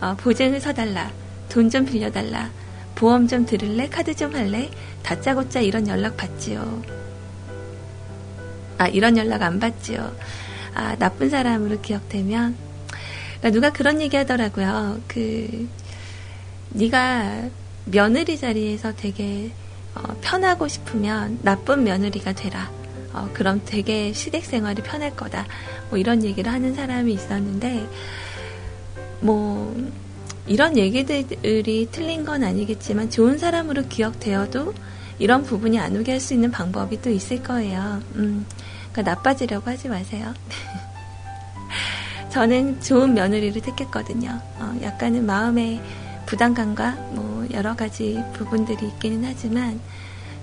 어, 0.00 0.14
보증을 0.16 0.60
서달라, 0.60 1.10
돈 1.48 1.70
좀 1.70 1.84
빌려달라, 1.84 2.50
보험 2.94 3.28
좀 3.28 3.46
들을래, 3.46 3.88
카드 3.88 4.14
좀 4.14 4.34
할래, 4.34 4.68
다짜고짜 5.04 5.60
이런 5.60 5.86
연락 5.86 6.16
받지요. 6.16 6.82
아, 8.78 8.88
이런 8.88 9.16
연락 9.16 9.42
안 9.42 9.60
받지요. 9.60 10.12
아, 10.74 10.96
나쁜 10.96 11.30
사람으로 11.30 11.80
기억되면, 11.80 12.56
누가 13.52 13.70
그런 13.70 14.00
얘기 14.00 14.16
하더라고요. 14.16 15.00
그, 15.06 15.68
네가 16.70 17.48
며느리 17.86 18.38
자리에서 18.38 18.94
되게 18.94 19.50
어, 19.94 20.16
편하고 20.20 20.68
싶으면 20.68 21.38
나쁜 21.42 21.84
며느리가 21.84 22.32
되라. 22.32 22.70
어, 23.12 23.28
그럼 23.32 23.62
되게 23.64 24.12
시댁 24.12 24.44
생활이 24.44 24.82
편할 24.82 25.16
거다. 25.16 25.46
뭐 25.88 25.98
이런 25.98 26.22
얘기를 26.22 26.52
하는 26.52 26.74
사람이 26.74 27.12
있었는데, 27.12 27.86
뭐, 29.20 29.74
이런 30.46 30.76
얘기들이 30.76 31.88
틀린 31.90 32.24
건 32.24 32.44
아니겠지만 32.44 33.10
좋은 33.10 33.38
사람으로 33.38 33.84
기억되어도 33.88 34.74
이런 35.18 35.42
부분이 35.42 35.78
안 35.78 35.96
오게 35.96 36.12
할 36.12 36.20
수 36.20 36.34
있는 36.34 36.50
방법이 36.50 37.02
또 37.02 37.10
있을 37.10 37.42
거예요. 37.42 38.00
음, 38.14 38.46
그러니까 38.92 39.14
나빠지려고 39.14 39.70
하지 39.70 39.88
마세요. 39.88 40.32
저는 42.30 42.80
좋은 42.80 43.14
며느리를 43.14 43.60
택했거든요. 43.62 44.40
어, 44.58 44.78
약간은 44.82 45.26
마음에 45.26 45.82
부담감과 46.28 46.90
뭐 47.12 47.46
여러 47.52 47.74
가지 47.74 48.22
부분들이 48.34 48.86
있기는 48.86 49.24
하지만 49.24 49.80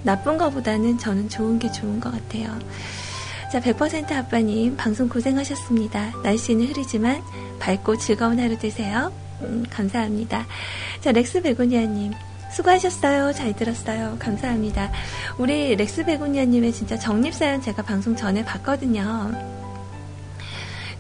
나쁜 0.01 0.38
것보다는 0.38 0.97
저는 0.97 1.29
좋은 1.29 1.59
게 1.59 1.71
좋은 1.71 1.99
것 1.99 2.11
같아요. 2.11 2.57
자, 3.51 3.59
100% 3.59 4.11
아빠님, 4.11 4.75
방송 4.75 5.07
고생하셨습니다. 5.07 6.11
날씨는 6.23 6.67
흐리지만 6.67 7.21
밝고 7.59 7.97
즐거운 7.97 8.39
하루 8.39 8.57
되세요. 8.57 9.13
음, 9.41 9.63
감사합니다. 9.69 10.47
자, 11.01 11.11
렉스 11.11 11.43
베고니아님, 11.43 12.13
수고하셨어요. 12.51 13.33
잘 13.33 13.55
들었어요. 13.55 14.17
감사합니다. 14.17 14.91
우리 15.38 15.75
렉스 15.75 16.05
베고니아님의 16.05 16.73
진짜 16.73 16.97
정립사연 16.97 17.61
제가 17.61 17.83
방송 17.83 18.15
전에 18.15 18.43
봤거든요. 18.43 19.31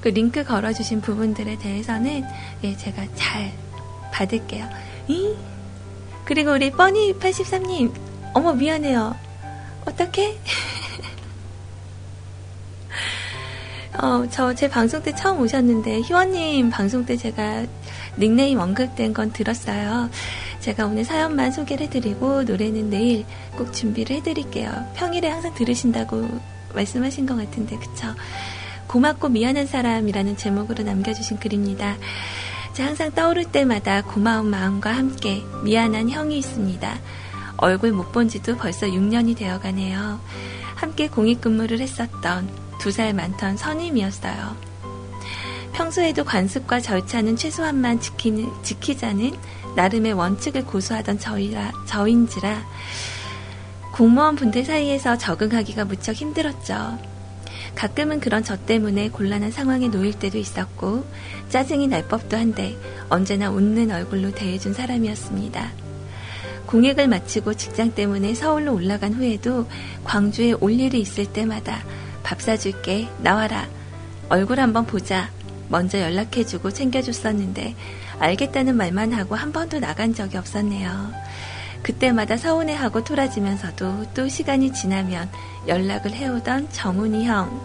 그 0.01 0.09
링크 0.09 0.43
걸어주신 0.43 1.01
부분들에 1.01 1.57
대해서는 1.57 2.23
예, 2.63 2.77
제가 2.77 3.03
잘 3.15 3.51
받을게요. 4.15 4.67
이? 5.07 5.35
그리고 6.23 6.53
우리 6.53 6.71
뻔히83님, 6.71 7.91
어머, 8.33 8.53
미안해요. 8.53 9.15
어떻게? 9.85 10.37
어, 14.01 14.27
저 14.29 14.53
제 14.53 14.69
방송 14.69 15.01
때 15.03 15.13
처음 15.13 15.39
오셨는데, 15.41 16.01
희원님 16.01 16.69
방송 16.69 17.05
때 17.05 17.15
제가 17.15 17.65
닉네임 18.17 18.59
언급된 18.59 19.13
건 19.13 19.31
들었어요. 19.31 20.09
제가 20.59 20.87
오늘 20.87 21.05
사연만 21.05 21.51
소개를 21.51 21.85
해드리고, 21.87 22.43
노래는 22.43 22.89
내일 22.89 23.25
꼭 23.57 23.71
준비를 23.73 24.15
해드릴게요. 24.17 24.71
평일에 24.95 25.29
항상 25.29 25.53
들으신다고 25.53 26.27
말씀하신 26.73 27.25
것 27.25 27.35
같은데, 27.35 27.77
그쵸? 27.77 28.07
고맙고 28.87 29.29
미안한 29.29 29.67
사람이라는 29.67 30.37
제목으로 30.37 30.83
남겨주신 30.83 31.37
글입니다. 31.37 31.97
항상 32.83 33.11
떠오를 33.11 33.45
때마다 33.45 34.01
고마운 34.01 34.49
마음과 34.49 34.91
함께 34.91 35.43
미안한 35.63 36.09
형이 36.09 36.37
있습니다. 36.39 36.99
얼굴 37.57 37.91
못 37.91 38.11
본 38.11 38.27
지도 38.27 38.55
벌써 38.57 38.85
6년이 38.87 39.37
되어 39.37 39.59
가네요. 39.59 40.19
함께 40.75 41.07
공익근무를 41.07 41.79
했었던 41.79 42.49
두 42.79 42.91
살 42.91 43.13
많던 43.13 43.57
선임이었어요. 43.57 44.55
평소에도 45.73 46.23
관습과 46.23 46.79
절차는 46.81 47.35
최소한만 47.35 47.99
지키는, 47.99 48.49
지키자는 48.63 49.35
나름의 49.75 50.13
원칙을 50.13 50.65
고수하던 50.65 51.19
저희라, 51.19 51.71
저인지라 51.85 52.63
공무원 53.91 54.35
분들 54.35 54.63
사이에서 54.65 55.17
적응하기가 55.17 55.85
무척 55.85 56.13
힘들었죠. 56.15 56.97
가끔은 57.75 58.19
그런 58.19 58.43
저 58.43 58.57
때문에 58.57 59.09
곤란한 59.09 59.51
상황에 59.51 59.89
놓일 59.89 60.13
때도 60.13 60.37
있었고 60.37 61.05
짜증이 61.49 61.87
날 61.87 62.07
법도 62.07 62.37
한데 62.37 62.75
언제나 63.09 63.51
웃는 63.51 63.91
얼굴로 63.91 64.31
대해준 64.31 64.73
사람이었습니다. 64.73 65.71
공익을 66.65 67.07
마치고 67.07 67.53
직장 67.53 67.93
때문에 67.93 68.33
서울로 68.33 68.73
올라간 68.73 69.13
후에도 69.13 69.67
광주에 70.03 70.53
올 70.53 70.71
일이 70.71 70.99
있을 70.99 71.25
때마다 71.25 71.83
밥 72.23 72.41
사줄게 72.41 73.07
나와라 73.19 73.67
얼굴 74.29 74.59
한번 74.59 74.85
보자 74.85 75.29
먼저 75.69 75.99
연락해주고 75.99 76.71
챙겨줬었는데 76.71 77.75
알겠다는 78.19 78.75
말만 78.75 79.13
하고 79.13 79.35
한 79.35 79.51
번도 79.51 79.79
나간 79.79 80.13
적이 80.13 80.37
없었네요. 80.37 81.11
그때마다 81.85 82.35
서운해하고 82.35 83.03
토라지면서도 83.03 84.05
또 84.15 84.27
시간이 84.27 84.73
지나면 84.73 85.29
연락을 85.67 86.13
해오던 86.13 86.71
정훈이 86.71 87.27
형. 87.27 87.61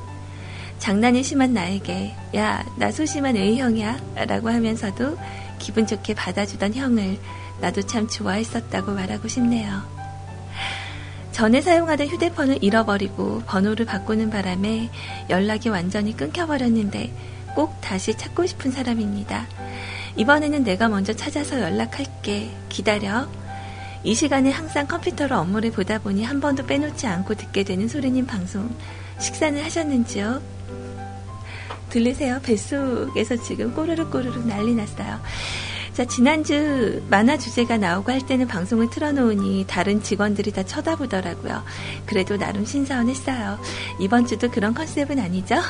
장난이 0.78 1.22
심한 1.22 1.54
나에게, 1.54 2.14
야, 2.36 2.62
나 2.76 2.92
소심한 2.92 3.34
A형이야. 3.34 3.98
라고 4.26 4.50
하면서도 4.50 5.16
기분 5.58 5.86
좋게 5.86 6.12
받아주던 6.12 6.74
형을 6.74 7.18
나도 7.62 7.80
참 7.80 8.08
좋아했었다고 8.08 8.92
말하고 8.92 9.26
싶네요. 9.26 9.80
전에 11.32 11.62
사용하던 11.62 12.08
휴대폰을 12.08 12.58
잃어버리고 12.62 13.40
번호를 13.46 13.86
바꾸는 13.86 14.28
바람에 14.28 14.90
연락이 15.30 15.70
완전히 15.70 16.14
끊겨버렸는데 16.14 17.10
꼭 17.54 17.80
다시 17.80 18.14
찾고 18.18 18.44
싶은 18.44 18.70
사람입니다. 18.70 19.46
이번에는 20.16 20.62
내가 20.62 20.90
먼저 20.90 21.14
찾아서 21.14 21.58
연락할게. 21.58 22.50
기다려. 22.68 23.26
이 24.02 24.14
시간에 24.14 24.50
항상 24.50 24.86
컴퓨터로 24.86 25.36
업무를 25.36 25.70
보다 25.70 25.98
보니 25.98 26.24
한 26.24 26.40
번도 26.40 26.66
빼놓지 26.66 27.06
않고 27.06 27.34
듣게 27.34 27.64
되는 27.64 27.86
소리님 27.86 28.26
방송. 28.26 28.74
식사는 29.18 29.62
하셨는지요? 29.62 30.40
들리세요? 31.90 32.40
뱃속에서 32.42 33.36
지금 33.42 33.74
꼬르르 33.74 34.08
꼬르르 34.08 34.38
난리 34.46 34.74
났어요. 34.74 35.20
자, 35.92 36.06
지난주 36.06 37.02
만화 37.10 37.36
주제가 37.36 37.76
나오고 37.76 38.12
할 38.12 38.24
때는 38.24 38.46
방송을 38.46 38.88
틀어놓으니 38.90 39.66
다른 39.68 40.02
직원들이 40.02 40.52
다 40.52 40.62
쳐다보더라고요. 40.62 41.62
그래도 42.06 42.38
나름 42.38 42.64
신사원했어요. 42.64 43.58
이번 43.98 44.26
주도 44.26 44.50
그런 44.50 44.72
컨셉은 44.72 45.18
아니죠? 45.18 45.56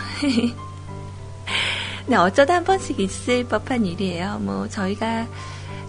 네, 2.06 2.16
어쩌다 2.16 2.54
한 2.54 2.64
번씩 2.64 3.00
있을 3.00 3.44
법한 3.44 3.86
일이에요. 3.86 4.38
뭐, 4.40 4.68
저희가 4.68 5.26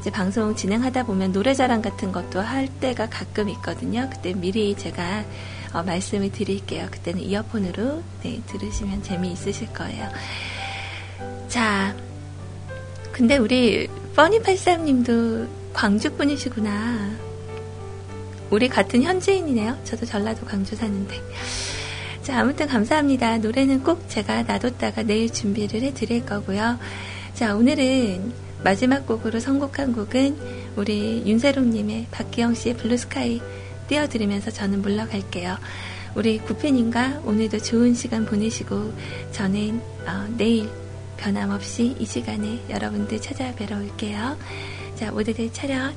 이제 0.01 0.09
방송 0.09 0.55
진행하다 0.55 1.03
보면 1.03 1.31
노래 1.31 1.53
자랑 1.53 1.83
같은 1.83 2.11
것도 2.11 2.41
할 2.41 2.67
때가 2.67 3.07
가끔 3.07 3.49
있거든요. 3.49 4.09
그때 4.11 4.33
미리 4.33 4.75
제가 4.75 5.23
어, 5.73 5.83
말씀을 5.83 6.31
드릴게요. 6.31 6.87
그때는 6.89 7.21
이어폰으로 7.21 8.01
네, 8.23 8.41
들으시면 8.47 9.03
재미있으실 9.03 9.71
거예요. 9.73 10.09
자, 11.47 11.95
근데 13.11 13.37
우리 13.37 13.87
써니83님도 14.15 15.47
광주 15.71 16.11
분이시구나. 16.15 17.11
우리 18.49 18.69
같은 18.69 19.03
현지인이네요. 19.03 19.77
저도 19.83 20.07
전라도 20.07 20.47
광주 20.47 20.75
사는데. 20.75 21.15
자, 22.23 22.39
아무튼 22.39 22.65
감사합니다. 22.65 23.37
노래는 23.37 23.83
꼭 23.83 24.09
제가 24.09 24.43
놔뒀다가 24.43 25.03
내일 25.03 25.31
준비를 25.31 25.83
해드릴 25.83 26.25
거고요. 26.25 26.79
자, 27.35 27.55
오늘은 27.55 28.50
마지막 28.63 29.07
곡으로 29.07 29.39
선곡한 29.39 29.93
곡은 29.93 30.37
우리 30.75 31.23
윤세롱님의 31.25 32.07
박기영 32.11 32.53
씨의 32.53 32.77
블루스카이 32.77 33.41
띄워드리면서 33.87 34.51
저는 34.51 34.81
물러갈게요. 34.81 35.57
우리 36.15 36.39
구피님과 36.39 37.21
오늘도 37.25 37.59
좋은 37.59 37.93
시간 37.93 38.25
보내시고 38.25 38.93
저는 39.31 39.81
어, 40.05 40.27
내일 40.37 40.69
변함없이 41.17 41.95
이 41.99 42.05
시간에 42.05 42.63
여러분들 42.69 43.21
찾아뵈러 43.21 43.77
올게요. 43.77 44.37
자, 44.95 45.11
모두들 45.11 45.51
차렷, 45.53 45.93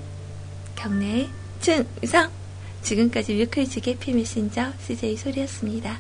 경례, 0.76 1.28
충성! 1.60 2.30
지금까지 2.82 3.34
뮤클지게 3.34 3.92
해피 3.92 4.12
메신저 4.12 4.72
CJ 4.78 5.16
소리였습니다. 5.16 5.98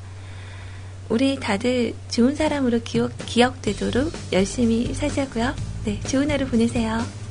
우리 1.08 1.36
다들 1.38 1.94
좋은 2.08 2.34
사람으로 2.34 2.80
기억, 2.82 3.12
기억되도록 3.26 4.12
열심히 4.32 4.92
살자고요. 4.94 5.73
네, 5.84 6.00
좋은 6.00 6.30
하루 6.30 6.46
보내세요. 6.46 7.23